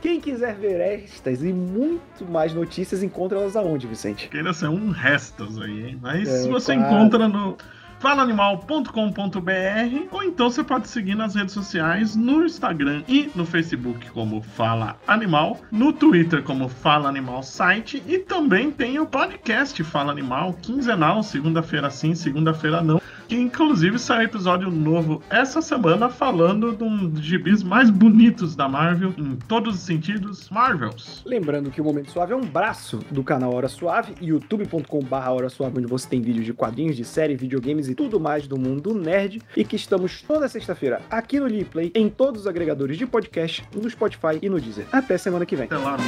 Quem 0.00 0.20
quiser 0.20 0.54
ver 0.54 0.80
estas 0.80 1.42
e 1.42 1.52
muito 1.52 2.24
mais 2.24 2.54
notícias, 2.54 3.02
encontra 3.02 3.38
elas 3.38 3.56
aonde, 3.56 3.88
Vicente? 3.88 4.28
Queira 4.28 4.52
ser 4.52 4.68
um 4.68 4.90
restas 4.90 5.58
aí, 5.60 5.88
hein? 5.88 5.98
Mas 6.00 6.28
é, 6.28 6.48
você 6.48 6.76
claro. 6.76 6.94
encontra 6.94 7.28
no 7.28 7.56
falaanimal.com.br 7.98 10.06
ou 10.10 10.22
então 10.22 10.50
você 10.50 10.62
pode 10.62 10.88
seguir 10.88 11.14
nas 11.14 11.34
redes 11.34 11.52
sociais, 11.52 12.14
no 12.14 12.44
Instagram 12.44 13.02
e 13.08 13.30
no 13.34 13.44
Facebook 13.44 14.10
como 14.10 14.40
Fala 14.40 14.96
Animal, 15.06 15.60
no 15.70 15.92
Twitter 15.92 16.42
como 16.42 16.68
Fala 16.68 17.08
Animal 17.08 17.42
Site 17.42 18.02
e 18.06 18.18
também 18.18 18.70
tem 18.70 18.98
o 18.98 19.06
podcast 19.06 19.82
Fala 19.84 20.12
Animal, 20.12 20.54
quinzenal, 20.62 21.22
segunda-feira 21.22 21.90
sim, 21.90 22.14
segunda-feira 22.14 22.82
não 22.82 22.97
que 23.28 23.36
inclusive 23.36 23.98
sai 23.98 24.24
episódio 24.24 24.70
novo 24.70 25.22
essa 25.28 25.60
semana 25.60 26.08
falando 26.08 26.74
de 26.74 26.82
um 26.82 27.10
dos 27.10 27.22
gibis 27.22 27.62
mais 27.62 27.90
bonitos 27.90 28.56
da 28.56 28.66
Marvel, 28.66 29.12
em 29.18 29.36
todos 29.36 29.74
os 29.76 29.82
sentidos, 29.82 30.48
Marvels. 30.48 31.22
Lembrando 31.26 31.70
que 31.70 31.80
o 31.80 31.84
Momento 31.84 32.10
Suave 32.10 32.32
é 32.32 32.36
um 32.36 32.46
braço 32.46 33.00
do 33.10 33.22
canal 33.22 33.54
Hora 33.54 33.68
Suave, 33.68 34.14
youtube.com.br 34.20 35.14
Hora 35.14 35.50
Suave, 35.50 35.78
onde 35.78 35.86
você 35.86 36.08
tem 36.08 36.22
vídeos 36.22 36.46
de 36.46 36.54
quadrinhos, 36.54 36.96
de 36.96 37.04
série, 37.04 37.36
videogames 37.36 37.88
e 37.88 37.94
tudo 37.94 38.18
mais 38.18 38.46
do 38.46 38.58
mundo 38.58 38.94
nerd, 38.94 39.42
e 39.54 39.62
que 39.62 39.76
estamos 39.76 40.22
toda 40.22 40.48
sexta-feira 40.48 41.02
aqui 41.10 41.38
no 41.38 41.46
Replay, 41.46 41.92
em 41.94 42.08
todos 42.08 42.42
os 42.42 42.46
agregadores 42.46 42.96
de 42.96 43.06
podcast, 43.06 43.62
no 43.74 43.88
Spotify 43.90 44.38
e 44.40 44.48
no 44.48 44.58
Deezer. 44.58 44.86
Até 44.90 45.18
semana 45.18 45.44
que 45.44 45.54
vem. 45.54 45.66
Até 45.66 45.76
lá. 45.76 45.98